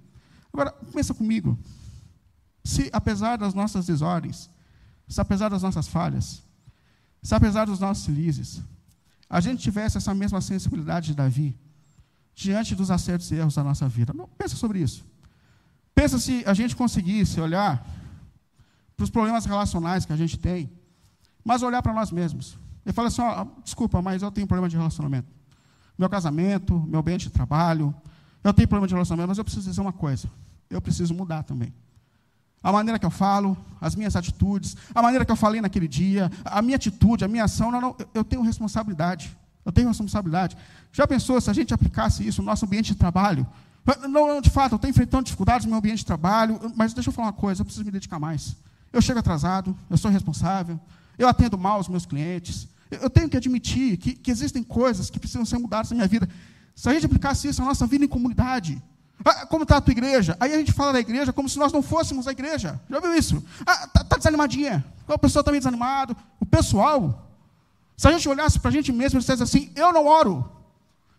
Agora, 0.53 0.71
pensa 0.93 1.13
comigo. 1.13 1.59
Se 2.63 2.89
apesar 2.93 3.37
das 3.37 3.53
nossas 3.53 3.85
desordens, 3.85 4.49
se 5.07 5.19
apesar 5.19 5.49
das 5.49 5.63
nossas 5.63 5.87
falhas, 5.87 6.41
se 7.21 7.35
apesar 7.35 7.65
dos 7.65 7.79
nossos 7.79 8.05
felizes, 8.05 8.61
a 9.31 9.39
gente 9.39 9.63
tivesse 9.63 9.97
essa 9.97 10.13
mesma 10.13 10.41
sensibilidade 10.41 11.07
de 11.07 11.15
Davi 11.15 11.57
diante 12.35 12.75
dos 12.75 12.91
acertos 12.91 13.31
e 13.31 13.35
erros 13.35 13.55
da 13.55 13.63
nossa 13.63 13.87
vida. 13.87 14.11
Não, 14.13 14.27
pensa 14.27 14.57
sobre 14.57 14.79
isso. 14.79 15.05
Pensa 15.95 16.19
se 16.19 16.43
a 16.45 16.53
gente 16.53 16.75
conseguisse 16.75 17.39
olhar 17.39 17.87
para 18.97 19.05
os 19.05 19.09
problemas 19.09 19.45
relacionais 19.45 20.03
que 20.03 20.11
a 20.11 20.17
gente 20.17 20.37
tem, 20.37 20.69
mas 21.45 21.63
olhar 21.63 21.81
para 21.81 21.93
nós 21.93 22.11
mesmos. 22.11 22.59
E 22.85 22.91
falar 22.91 23.07
assim, 23.07 23.21
ó, 23.21 23.47
desculpa, 23.63 24.01
mas 24.01 24.21
eu 24.21 24.29
tenho 24.31 24.45
problema 24.45 24.67
de 24.67 24.75
relacionamento. 24.75 25.29
Meu 25.97 26.09
casamento, 26.09 26.77
meu 26.81 26.99
ambiente 26.99 27.27
de 27.27 27.29
trabalho, 27.29 27.95
eu 28.43 28.53
tenho 28.53 28.67
problema 28.67 28.87
de 28.87 28.93
relacionamento, 28.93 29.29
mas 29.29 29.37
eu 29.37 29.45
preciso 29.45 29.69
dizer 29.69 29.79
uma 29.79 29.93
coisa. 29.93 30.29
Eu 30.69 30.81
preciso 30.81 31.13
mudar 31.13 31.43
também 31.43 31.73
a 32.63 32.71
maneira 32.71 32.99
que 32.99 33.05
eu 33.05 33.11
falo, 33.11 33.57
as 33.79 33.95
minhas 33.95 34.15
atitudes, 34.15 34.77
a 34.93 35.01
maneira 35.01 35.25
que 35.25 35.31
eu 35.31 35.35
falei 35.35 35.61
naquele 35.61 35.87
dia, 35.87 36.31
a 36.45 36.61
minha 36.61 36.75
atitude, 36.75 37.25
a 37.25 37.27
minha 37.27 37.45
ação, 37.45 37.71
não, 37.71 37.81
não, 37.81 37.95
eu 38.13 38.23
tenho 38.23 38.41
responsabilidade. 38.41 39.35
Eu 39.65 39.71
tenho 39.71 39.87
responsabilidade. 39.87 40.57
Já 40.91 41.07
pensou 41.07 41.39
se 41.39 41.49
a 41.49 41.53
gente 41.53 41.73
aplicasse 41.73 42.27
isso 42.27 42.41
no 42.41 42.47
nosso 42.47 42.65
ambiente 42.65 42.93
de 42.93 42.95
trabalho? 42.95 43.47
Não, 44.09 44.41
de 44.41 44.49
fato, 44.49 44.73
eu 44.73 44.75
estou 44.75 44.89
enfrentando 44.89 45.23
dificuldades 45.23 45.65
no 45.65 45.71
meu 45.71 45.79
ambiente 45.79 45.99
de 45.99 46.05
trabalho, 46.05 46.59
mas 46.75 46.93
deixa 46.93 47.09
eu 47.09 47.13
falar 47.13 47.27
uma 47.27 47.33
coisa, 47.33 47.61
eu 47.61 47.65
preciso 47.65 47.85
me 47.85 47.91
dedicar 47.91 48.19
mais. 48.19 48.55
Eu 48.93 49.01
chego 49.01 49.19
atrasado, 49.19 49.75
eu 49.89 49.97
sou 49.97 50.11
responsável, 50.11 50.79
eu 51.17 51.27
atendo 51.27 51.57
mal 51.57 51.79
os 51.79 51.87
meus 51.87 52.05
clientes, 52.05 52.67
eu 52.91 53.09
tenho 53.09 53.29
que 53.29 53.37
admitir 53.37 53.97
que, 53.97 54.13
que 54.13 54.29
existem 54.29 54.61
coisas 54.61 55.09
que 55.09 55.19
precisam 55.19 55.45
ser 55.45 55.57
mudadas 55.57 55.89
na 55.91 55.95
minha 55.95 56.07
vida. 56.07 56.27
Se 56.75 56.89
a 56.89 56.93
gente 56.93 57.05
aplicasse 57.05 57.47
isso 57.47 57.61
na 57.61 57.67
nossa 57.67 57.87
vida 57.87 58.03
em 58.05 58.07
comunidade, 58.07 58.81
ah, 59.25 59.45
como 59.45 59.63
está 59.63 59.77
a 59.77 59.81
tua 59.81 59.91
igreja? 59.91 60.35
Aí 60.39 60.53
a 60.53 60.57
gente 60.57 60.71
fala 60.71 60.93
da 60.93 60.99
igreja 60.99 61.31
como 61.31 61.47
se 61.47 61.59
nós 61.59 61.71
não 61.71 61.81
fôssemos 61.81 62.27
a 62.27 62.31
igreja. 62.31 62.79
Já 62.89 62.99
viu 62.99 63.13
isso? 63.13 63.43
Ah, 63.65 63.87
tá, 63.87 64.03
tá 64.03 64.17
desanimadinha. 64.17 64.83
O 65.07 65.17
pessoal 65.17 65.41
está 65.41 65.51
meio 65.51 65.61
desanimado. 65.61 66.15
O 66.39 66.45
pessoal, 66.45 67.27
se 67.97 68.07
a 68.07 68.11
gente 68.11 68.27
olhasse 68.27 68.59
para 68.59 68.69
a 68.69 68.71
gente 68.71 68.91
mesmo 68.91 69.19
e 69.19 69.21
dissesse 69.21 69.43
assim, 69.43 69.71
eu 69.75 69.91
não 69.93 70.05
oro. 70.07 70.49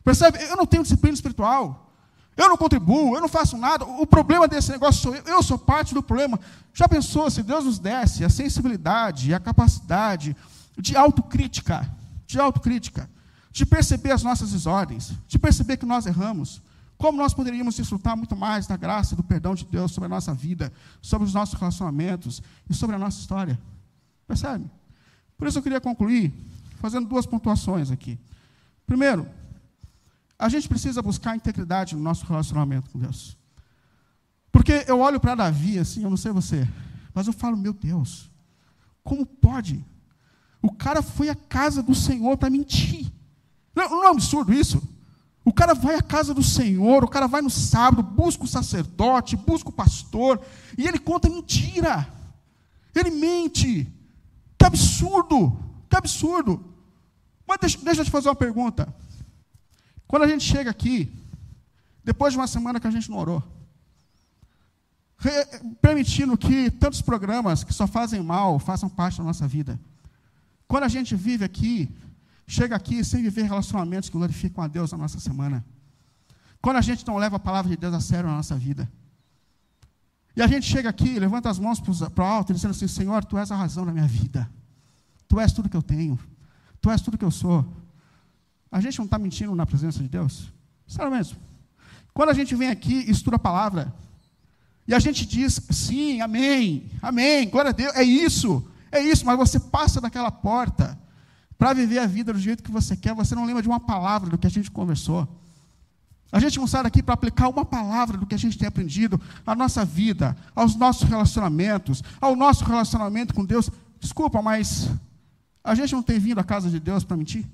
Percebe? 0.04 0.42
Eu 0.42 0.56
não 0.56 0.66
tenho 0.66 0.82
disciplina 0.82 1.14
espiritual. 1.14 1.90
Eu 2.36 2.48
não 2.48 2.56
contribuo, 2.56 3.14
eu 3.14 3.20
não 3.20 3.28
faço 3.28 3.56
nada. 3.56 3.84
O 3.84 4.06
problema 4.06 4.48
desse 4.48 4.70
negócio 4.70 5.02
sou 5.02 5.14
eu. 5.14 5.22
Eu 5.26 5.42
sou 5.42 5.58
parte 5.58 5.94
do 5.94 6.02
problema. 6.02 6.40
Já 6.72 6.88
pensou 6.88 7.30
se 7.30 7.42
Deus 7.42 7.64
nos 7.64 7.78
desse 7.78 8.24
a 8.24 8.30
sensibilidade 8.30 9.30
e 9.30 9.34
a 9.34 9.40
capacidade 9.40 10.34
de 10.76 10.96
autocrítica, 10.96 11.88
de 12.26 12.40
autocrítica, 12.40 13.08
de 13.50 13.66
perceber 13.66 14.12
as 14.12 14.22
nossas 14.22 14.52
desordens, 14.52 15.12
de 15.28 15.38
perceber 15.38 15.76
que 15.76 15.84
nós 15.84 16.06
erramos, 16.06 16.62
como 17.02 17.18
nós 17.18 17.34
poderíamos 17.34 17.74
desfrutar 17.74 18.16
muito 18.16 18.36
mais 18.36 18.68
da 18.68 18.76
graça 18.76 19.16
do 19.16 19.24
perdão 19.24 19.56
de 19.56 19.64
Deus 19.64 19.90
sobre 19.90 20.06
a 20.06 20.08
nossa 20.08 20.32
vida, 20.32 20.72
sobre 21.00 21.26
os 21.26 21.34
nossos 21.34 21.58
relacionamentos 21.58 22.40
e 22.70 22.72
sobre 22.72 22.94
a 22.94 22.98
nossa 22.98 23.18
história? 23.18 23.60
Percebe? 24.24 24.70
Por 25.36 25.48
isso 25.48 25.58
eu 25.58 25.64
queria 25.64 25.80
concluir 25.80 26.32
fazendo 26.76 27.08
duas 27.08 27.26
pontuações 27.26 27.90
aqui. 27.90 28.20
Primeiro, 28.86 29.28
a 30.38 30.48
gente 30.48 30.68
precisa 30.68 31.02
buscar 31.02 31.34
integridade 31.34 31.96
no 31.96 32.02
nosso 32.02 32.24
relacionamento 32.24 32.88
com 32.90 33.00
Deus. 33.00 33.36
Porque 34.52 34.84
eu 34.86 35.00
olho 35.00 35.18
para 35.18 35.34
Davi 35.34 35.80
assim, 35.80 36.04
eu 36.04 36.10
não 36.10 36.16
sei 36.16 36.30
você, 36.30 36.68
mas 37.12 37.26
eu 37.26 37.32
falo, 37.32 37.56
meu 37.56 37.72
Deus, 37.72 38.30
como 39.02 39.26
pode? 39.26 39.84
O 40.62 40.70
cara 40.70 41.02
foi 41.02 41.28
à 41.30 41.34
casa 41.34 41.82
do 41.82 41.96
Senhor 41.96 42.36
para 42.36 42.48
mentir. 42.48 43.12
Não, 43.74 43.88
não 43.90 44.04
é 44.04 44.08
um 44.08 44.12
absurdo 44.12 44.52
isso? 44.52 44.80
O 45.44 45.52
cara 45.52 45.74
vai 45.74 45.96
à 45.96 46.02
casa 46.02 46.32
do 46.32 46.42
Senhor, 46.42 47.02
o 47.02 47.08
cara 47.08 47.26
vai 47.26 47.42
no 47.42 47.50
sábado, 47.50 48.02
busca 48.02 48.44
o 48.44 48.48
sacerdote, 48.48 49.36
busca 49.36 49.70
o 49.70 49.72
pastor, 49.72 50.40
e 50.78 50.86
ele 50.86 50.98
conta 50.98 51.28
mentira. 51.28 52.08
Ele 52.94 53.10
mente. 53.10 53.92
Que 54.56 54.64
absurdo! 54.64 55.58
Que 55.88 55.96
absurdo! 55.96 56.64
Mas 57.46 57.58
deixa, 57.60 57.78
deixa 57.78 58.00
eu 58.02 58.04
te 58.04 58.10
fazer 58.10 58.28
uma 58.28 58.36
pergunta. 58.36 58.94
Quando 60.06 60.22
a 60.22 60.28
gente 60.28 60.44
chega 60.44 60.70
aqui, 60.70 61.12
depois 62.04 62.32
de 62.32 62.38
uma 62.38 62.46
semana 62.46 62.78
que 62.78 62.86
a 62.86 62.90
gente 62.90 63.10
não 63.10 63.18
orou, 63.18 63.42
permitindo 65.80 66.36
que 66.36 66.70
tantos 66.70 67.00
programas 67.00 67.64
que 67.64 67.72
só 67.72 67.86
fazem 67.86 68.22
mal 68.22 68.58
façam 68.58 68.88
parte 68.88 69.18
da 69.18 69.24
nossa 69.24 69.46
vida. 69.46 69.80
Quando 70.66 70.84
a 70.84 70.88
gente 70.88 71.14
vive 71.14 71.44
aqui 71.44 71.88
chega 72.52 72.76
aqui 72.76 73.02
sem 73.02 73.22
viver 73.22 73.44
relacionamentos 73.44 74.10
que 74.10 74.16
glorificam 74.16 74.62
a 74.62 74.68
Deus 74.68 74.92
na 74.92 74.98
nossa 74.98 75.18
semana. 75.18 75.64
Quando 76.60 76.76
a 76.76 76.82
gente 76.82 77.06
não 77.06 77.16
leva 77.16 77.36
a 77.36 77.40
palavra 77.40 77.70
de 77.70 77.76
Deus 77.78 77.94
a 77.94 78.00
sério 78.00 78.28
na 78.28 78.36
nossa 78.36 78.56
vida. 78.56 78.90
E 80.36 80.42
a 80.42 80.46
gente 80.46 80.66
chega 80.66 80.88
aqui, 80.88 81.18
levanta 81.18 81.48
as 81.48 81.58
mãos 81.58 81.80
para 81.80 82.24
o 82.24 82.26
alto, 82.26 82.52
dizendo 82.52 82.72
assim: 82.72 82.86
Senhor, 82.86 83.24
tu 83.24 83.38
és 83.38 83.50
a 83.50 83.56
razão 83.56 83.86
da 83.86 83.92
minha 83.92 84.06
vida. 84.06 84.48
Tu 85.26 85.40
és 85.40 85.50
tudo 85.52 85.68
que 85.68 85.76
eu 85.76 85.82
tenho. 85.82 86.18
Tu 86.80 86.90
és 86.90 87.00
tudo 87.00 87.16
que 87.16 87.24
eu 87.24 87.30
sou. 87.30 87.66
A 88.70 88.80
gente 88.80 88.98
não 88.98 89.06
está 89.06 89.18
mentindo 89.18 89.54
na 89.54 89.64
presença 89.64 90.02
de 90.02 90.08
Deus? 90.08 90.52
Sério 90.86 91.10
mesmo. 91.10 91.38
Quando 92.12 92.30
a 92.30 92.34
gente 92.34 92.54
vem 92.54 92.68
aqui 92.68 93.04
e 93.06 93.10
estuda 93.10 93.36
a 93.36 93.38
palavra, 93.38 93.94
e 94.86 94.94
a 94.94 94.98
gente 94.98 95.24
diz 95.24 95.58
sim, 95.70 96.20
amém, 96.20 96.90
amém, 97.00 97.48
glória 97.48 97.70
a 97.70 97.72
Deus, 97.72 97.94
é 97.94 98.02
isso, 98.02 98.66
é 98.90 99.00
isso, 99.00 99.24
mas 99.24 99.38
você 99.38 99.58
passa 99.58 100.02
daquela 100.02 100.30
porta 100.30 101.00
para 101.58 101.72
viver 101.72 101.98
a 101.98 102.06
vida 102.06 102.32
do 102.32 102.38
jeito 102.38 102.62
que 102.62 102.70
você 102.70 102.96
quer, 102.96 103.14
você 103.14 103.34
não 103.34 103.44
lembra 103.44 103.62
de 103.62 103.68
uma 103.68 103.80
palavra 103.80 104.30
do 104.30 104.38
que 104.38 104.46
a 104.46 104.50
gente 104.50 104.70
conversou. 104.70 105.28
A 106.32 106.40
gente 106.40 106.58
não 106.58 106.66
sai 106.66 106.82
daqui 106.82 107.02
para 107.02 107.12
aplicar 107.12 107.48
uma 107.48 107.64
palavra 107.64 108.16
do 108.16 108.26
que 108.26 108.34
a 108.34 108.38
gente 108.38 108.56
tem 108.56 108.66
aprendido 108.66 109.20
à 109.46 109.54
nossa 109.54 109.84
vida, 109.84 110.34
aos 110.54 110.74
nossos 110.74 111.08
relacionamentos, 111.08 112.02
ao 112.18 112.34
nosso 112.34 112.64
relacionamento 112.64 113.34
com 113.34 113.44
Deus. 113.44 113.70
Desculpa, 114.00 114.40
mas 114.40 114.88
a 115.62 115.74
gente 115.74 115.92
não 115.92 116.02
tem 116.02 116.18
vindo 116.18 116.40
à 116.40 116.44
casa 116.44 116.70
de 116.70 116.80
Deus 116.80 117.04
para 117.04 117.18
mentir? 117.18 117.46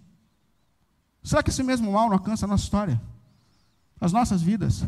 Será 1.24 1.42
que 1.42 1.50
esse 1.50 1.62
mesmo 1.62 1.92
mal 1.92 2.06
não 2.06 2.14
alcança 2.14 2.46
a 2.46 2.48
nossa 2.48 2.62
história? 2.62 3.00
As 4.00 4.12
nossas 4.12 4.40
vidas? 4.40 4.84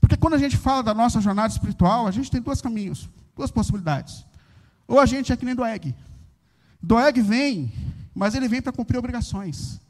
Porque 0.00 0.16
quando 0.16 0.34
a 0.34 0.38
gente 0.38 0.56
fala 0.56 0.82
da 0.82 0.94
nossa 0.94 1.20
jornada 1.20 1.52
espiritual, 1.52 2.06
a 2.06 2.10
gente 2.10 2.30
tem 2.30 2.40
dois 2.40 2.62
caminhos, 2.62 3.10
duas 3.36 3.50
possibilidades. 3.50 4.24
Ou 4.88 4.98
a 4.98 5.06
gente 5.06 5.32
é 5.32 5.36
que 5.36 5.44
nem 5.44 5.54
Doeg. 5.54 5.94
Doeg 6.82 7.20
vem 7.20 7.72
mas 8.14 8.34
ele 8.34 8.48
vem 8.48 8.62
para 8.62 8.72
cumprir 8.72 8.98
obrigações. 8.98 9.80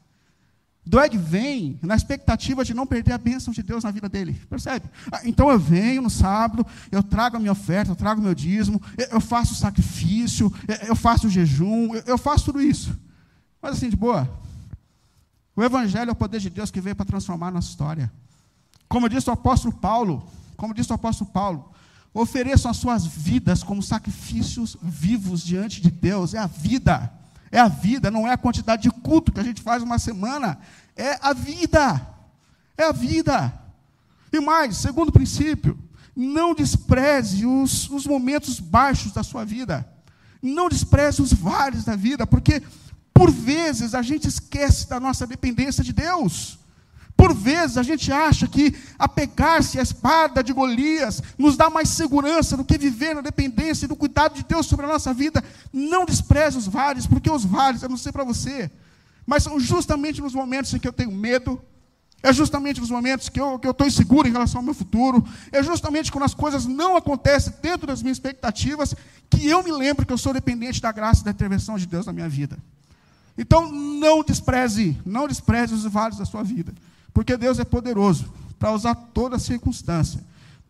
Doeg 0.84 1.16
vem 1.16 1.78
na 1.80 1.94
expectativa 1.94 2.64
de 2.64 2.74
não 2.74 2.86
perder 2.86 3.12
a 3.12 3.18
bênção 3.18 3.52
de 3.52 3.62
Deus 3.62 3.84
na 3.84 3.92
vida 3.92 4.08
dele. 4.08 4.34
Percebe? 4.50 4.86
Ah, 5.12 5.20
então 5.24 5.48
eu 5.48 5.58
venho 5.58 6.02
no 6.02 6.10
sábado, 6.10 6.66
eu 6.90 7.02
trago 7.02 7.36
a 7.36 7.40
minha 7.40 7.52
oferta, 7.52 7.92
eu 7.92 7.96
trago 7.96 8.20
o 8.20 8.24
meu 8.24 8.34
dízimo, 8.34 8.82
eu 9.10 9.20
faço 9.20 9.52
o 9.52 9.56
sacrifício, 9.56 10.52
eu 10.86 10.96
faço 10.96 11.28
o 11.28 11.30
jejum, 11.30 11.94
eu 12.04 12.18
faço 12.18 12.46
tudo 12.46 12.60
isso. 12.60 12.98
Mas 13.60 13.76
assim, 13.76 13.88
de 13.88 13.96
boa. 13.96 14.28
O 15.54 15.62
Evangelho 15.62 16.08
é 16.08 16.12
o 16.12 16.16
poder 16.16 16.40
de 16.40 16.50
Deus 16.50 16.70
que 16.70 16.80
veio 16.80 16.96
para 16.96 17.06
transformar 17.06 17.48
a 17.48 17.52
nossa 17.52 17.68
história. 17.68 18.12
Como 18.88 19.08
disse 19.08 19.30
o 19.30 19.32
apóstolo 19.32 19.72
Paulo, 19.72 20.26
como 20.56 20.74
disse 20.74 20.90
o 20.90 20.94
apóstolo 20.96 21.30
Paulo, 21.30 21.70
ofereçam 22.12 22.70
as 22.70 22.76
suas 22.76 23.06
vidas 23.06 23.62
como 23.62 23.82
sacrifícios 23.82 24.76
vivos 24.82 25.44
diante 25.44 25.80
de 25.80 25.90
Deus. 25.90 26.34
É 26.34 26.38
a 26.38 26.46
vida. 26.46 27.21
É 27.52 27.60
a 27.60 27.68
vida, 27.68 28.10
não 28.10 28.26
é 28.26 28.32
a 28.32 28.38
quantidade 28.38 28.82
de 28.82 28.90
culto 28.90 29.30
que 29.30 29.38
a 29.38 29.44
gente 29.44 29.60
faz 29.60 29.82
uma 29.82 29.98
semana. 29.98 30.58
É 30.96 31.18
a 31.20 31.34
vida. 31.34 32.00
É 32.78 32.84
a 32.84 32.92
vida. 32.92 33.52
E 34.32 34.40
mais, 34.40 34.78
segundo 34.78 35.12
princípio, 35.12 35.78
não 36.16 36.54
despreze 36.54 37.44
os, 37.44 37.90
os 37.90 38.06
momentos 38.06 38.58
baixos 38.58 39.12
da 39.12 39.22
sua 39.22 39.44
vida. 39.44 39.86
Não 40.40 40.70
despreze 40.70 41.20
os 41.20 41.30
vales 41.30 41.84
da 41.84 41.94
vida, 41.94 42.26
porque 42.26 42.62
por 43.12 43.30
vezes 43.30 43.94
a 43.94 44.00
gente 44.00 44.26
esquece 44.26 44.88
da 44.88 44.98
nossa 44.98 45.26
dependência 45.26 45.84
de 45.84 45.92
Deus. 45.92 46.58
Por 47.22 47.34
vezes 47.34 47.76
a 47.76 47.84
gente 47.84 48.10
acha 48.10 48.48
que 48.48 48.74
apegar-se 48.98 49.78
à 49.78 49.82
espada 49.82 50.42
de 50.42 50.52
Golias 50.52 51.22
nos 51.38 51.56
dá 51.56 51.70
mais 51.70 51.90
segurança 51.90 52.56
do 52.56 52.64
que 52.64 52.76
viver 52.76 53.14
na 53.14 53.20
dependência 53.20 53.84
e 53.84 53.88
do 53.88 53.94
cuidado 53.94 54.34
de 54.34 54.42
Deus 54.42 54.66
sobre 54.66 54.86
a 54.86 54.88
nossa 54.88 55.14
vida. 55.14 55.40
Não 55.72 56.04
despreze 56.04 56.58
os 56.58 56.66
vales, 56.66 57.06
porque 57.06 57.30
os 57.30 57.44
vales, 57.44 57.80
eu 57.80 57.88
não 57.88 57.96
sei 57.96 58.10
para 58.10 58.24
você, 58.24 58.68
mas 59.24 59.44
são 59.44 59.60
justamente 59.60 60.20
nos 60.20 60.34
momentos 60.34 60.74
em 60.74 60.80
que 60.80 60.88
eu 60.88 60.92
tenho 60.92 61.12
medo, 61.12 61.62
é 62.24 62.32
justamente 62.32 62.80
nos 62.80 62.90
momentos 62.90 63.28
que 63.28 63.38
eu 63.38 63.60
estou 63.62 63.86
inseguro 63.86 64.26
em 64.26 64.32
relação 64.32 64.58
ao 64.58 64.64
meu 64.64 64.74
futuro, 64.74 65.24
é 65.52 65.62
justamente 65.62 66.10
quando 66.10 66.24
as 66.24 66.34
coisas 66.34 66.66
não 66.66 66.96
acontecem 66.96 67.54
dentro 67.62 67.86
das 67.86 68.02
minhas 68.02 68.16
expectativas, 68.16 68.96
que 69.30 69.46
eu 69.46 69.62
me 69.62 69.70
lembro 69.70 70.04
que 70.04 70.12
eu 70.12 70.18
sou 70.18 70.34
dependente 70.34 70.82
da 70.82 70.90
graça 70.90 71.20
e 71.20 71.24
da 71.26 71.30
intervenção 71.30 71.78
de 71.78 71.86
Deus 71.86 72.04
na 72.04 72.12
minha 72.12 72.28
vida. 72.28 72.58
Então, 73.38 73.70
não 73.70 74.24
despreze, 74.24 75.00
não 75.06 75.28
despreze 75.28 75.72
os 75.72 75.84
vales 75.84 76.18
da 76.18 76.24
sua 76.24 76.42
vida. 76.42 76.74
Porque 77.12 77.36
Deus 77.36 77.58
é 77.58 77.64
poderoso 77.64 78.32
para 78.58 78.72
usar 78.72 78.94
toda 78.94 79.38
circunstância 79.38 80.20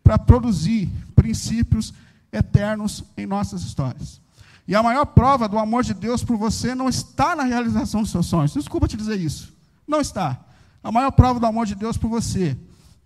para 0.03 0.19
produzir 0.19 0.91
princípios 1.15 1.93
eternos 2.31 3.03
em 3.15 3.25
nossas 3.25 3.61
histórias. 3.61 4.21
E 4.67 4.75
a 4.75 4.83
maior 4.83 5.05
prova 5.05 5.47
do 5.47 5.57
amor 5.57 5.83
de 5.83 5.93
Deus 5.93 6.23
por 6.23 6.37
você 6.37 6.75
não 6.75 6.89
está 6.89 7.35
na 7.35 7.43
realização 7.43 8.01
dos 8.01 8.11
seus 8.11 8.25
sonhos. 8.25 8.53
Desculpa 8.53 8.87
te 8.87 8.97
dizer 8.97 9.19
isso. 9.19 9.53
Não 9.87 10.01
está. 10.01 10.39
A 10.83 10.91
maior 10.91 11.11
prova 11.11 11.39
do 11.39 11.45
amor 11.45 11.65
de 11.65 11.75
Deus 11.75 11.97
por 11.97 12.09
você 12.09 12.57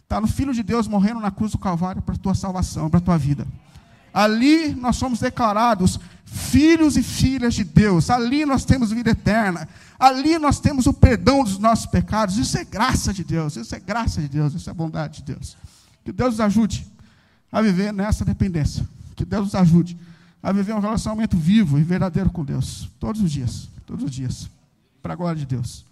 está 0.04 0.22
no 0.22 0.28
Filho 0.28 0.54
de 0.54 0.64
Deus 0.64 0.88
morrendo 0.88 1.20
na 1.20 1.30
cruz 1.30 1.52
do 1.52 1.58
Calvário 1.58 2.02
para 2.02 2.16
a 2.16 2.18
tua 2.18 2.34
salvação, 2.34 2.90
para 2.90 3.00
a 3.00 3.02
tua 3.02 3.18
vida. 3.18 3.46
Ali 4.14 4.74
nós 4.74 4.96
somos 4.96 5.20
declarados 5.20 6.00
filhos 6.26 6.96
e 6.96 7.04
filhas 7.04 7.54
de 7.54 7.64
Deus. 7.64 8.10
Ali 8.10 8.46
nós 8.46 8.66
temos 8.66 8.92
vida 8.92 9.12
eterna. 9.12 9.68
Ali 10.00 10.38
nós 10.38 10.60
temos 10.60 10.86
o 10.86 10.94
perdão 10.94 11.44
dos 11.44 11.58
nossos 11.58 11.86
pecados. 11.86 12.38
Isso 12.38 12.58
é 12.58 12.64
graça 12.64 13.14
de 13.14 13.24
Deus. 13.24 13.56
Isso 13.56 13.74
é 13.74 13.80
graça 13.80 14.22
de 14.22 14.28
Deus. 14.28 14.54
Isso 14.54 14.70
é 14.70 14.74
bondade 14.74 15.18
de 15.18 15.34
Deus. 15.34 15.58
Que 16.04 16.12
Deus 16.12 16.32
nos 16.32 16.40
ajude 16.40 16.88
a 17.52 17.62
viver 17.62 17.92
nessa 17.92 18.24
dependência. 18.24 18.88
Que 19.16 19.26
Deus 19.26 19.46
nos 19.46 19.56
ajude 19.56 19.98
a 20.42 20.52
viver 20.52 20.74
um 20.74 20.80
relacionamento 20.80 21.36
vivo 21.36 21.80
e 21.80 21.84
verdadeiro 21.84 22.30
com 22.30 22.46
Deus. 22.46 22.90
Todos 23.00 23.22
os 23.22 23.32
dias. 23.32 23.70
Todos 23.86 24.04
os 24.04 24.12
dias. 24.12 24.50
Para 25.02 25.14
a 25.14 25.16
glória 25.16 25.40
de 25.40 25.46
Deus. 25.46 25.86